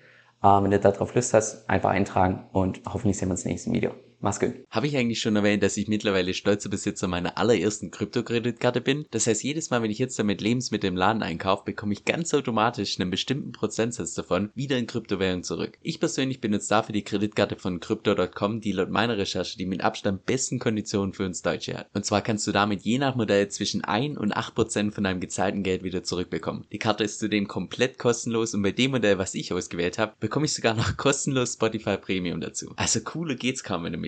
Ähm, 0.44 0.64
wenn 0.64 0.70
du 0.70 0.78
darauf 0.78 1.14
Lust 1.14 1.34
hast, 1.34 1.68
einfach 1.68 1.90
eintragen 1.90 2.44
und 2.52 2.82
hoffentlich 2.87 3.18
sehen 3.18 3.28
wir 3.28 3.32
uns 3.32 3.44
im 3.44 3.50
nächsten 3.50 3.72
Video. 3.72 4.08
Mach's 4.20 4.40
gut. 4.40 4.54
Habe 4.70 4.88
ich 4.88 4.96
eigentlich 4.96 5.20
schon 5.20 5.37
erwähnt, 5.37 5.62
dass 5.62 5.76
ich 5.76 5.87
mittlerweile 5.87 6.34
stolzer 6.34 6.68
Besitzer 6.68 7.06
meiner 7.06 7.38
allerersten 7.38 7.92
Kryptokreditkarte 7.92 8.80
bin? 8.80 9.06
Das 9.12 9.28
heißt, 9.28 9.44
jedes 9.44 9.70
Mal, 9.70 9.80
wenn 9.82 9.92
ich 9.92 10.00
jetzt 10.00 10.18
damit 10.18 10.40
Lebensmittel 10.40 10.88
im 10.88 10.96
Laden 10.96 11.22
einkaufe, 11.22 11.62
bekomme 11.64 11.92
ich 11.92 12.04
ganz 12.04 12.34
automatisch 12.34 12.98
einen 12.98 13.10
bestimmten 13.10 13.52
Prozentsatz 13.52 14.14
davon 14.14 14.50
wieder 14.56 14.76
in 14.76 14.88
Kryptowährung 14.88 15.44
zurück. 15.44 15.78
Ich 15.82 16.00
persönlich 16.00 16.40
benutze 16.40 16.70
dafür 16.70 16.92
die 16.92 17.04
Kreditkarte 17.04 17.54
von 17.54 17.78
Crypto.com, 17.78 18.60
die 18.60 18.72
laut 18.72 18.90
meiner 18.90 19.16
Recherche 19.16 19.56
die 19.56 19.66
mit 19.66 19.84
Abstand 19.84 20.26
besten 20.26 20.58
Konditionen 20.58 21.12
für 21.12 21.25
uns 21.25 21.42
Deutsche 21.42 21.78
hat. 21.78 21.88
Und 21.94 22.04
zwar 22.04 22.20
kannst 22.20 22.46
du 22.48 22.52
damit 22.52 22.82
je 22.82 22.98
nach 22.98 23.14
Modell 23.14 23.48
zwischen 23.48 23.84
1 23.84 24.18
und 24.18 24.32
8 24.37 24.54
Prozent 24.54 24.94
von 24.94 25.04
deinem 25.04 25.20
gezahlten 25.20 25.62
Geld 25.62 25.84
wieder 25.84 26.02
zurückbekommen. 26.02 26.66
Die 26.72 26.78
Karte 26.78 27.04
ist 27.04 27.20
zudem 27.20 27.46
komplett 27.46 27.98
kostenlos 27.98 28.52
und 28.54 28.62
bei 28.62 28.72
dem 28.72 28.90
Modell, 28.90 29.18
was 29.18 29.37
ich 29.37 29.52
ausgewählt 29.52 29.96
habe, 29.98 30.14
bekomme 30.18 30.46
ich 30.46 30.54
sogar 30.54 30.75
noch 30.75 30.96
kostenlos 30.96 31.52
Spotify 31.52 31.96
Premium 31.96 32.40
dazu. 32.40 32.72
Also 32.76 33.00
cooler 33.00 33.37
geht's 33.37 33.62
kaum, 33.62 33.84
wenn 33.84 33.92
du 33.92 33.98
mich 33.98 34.08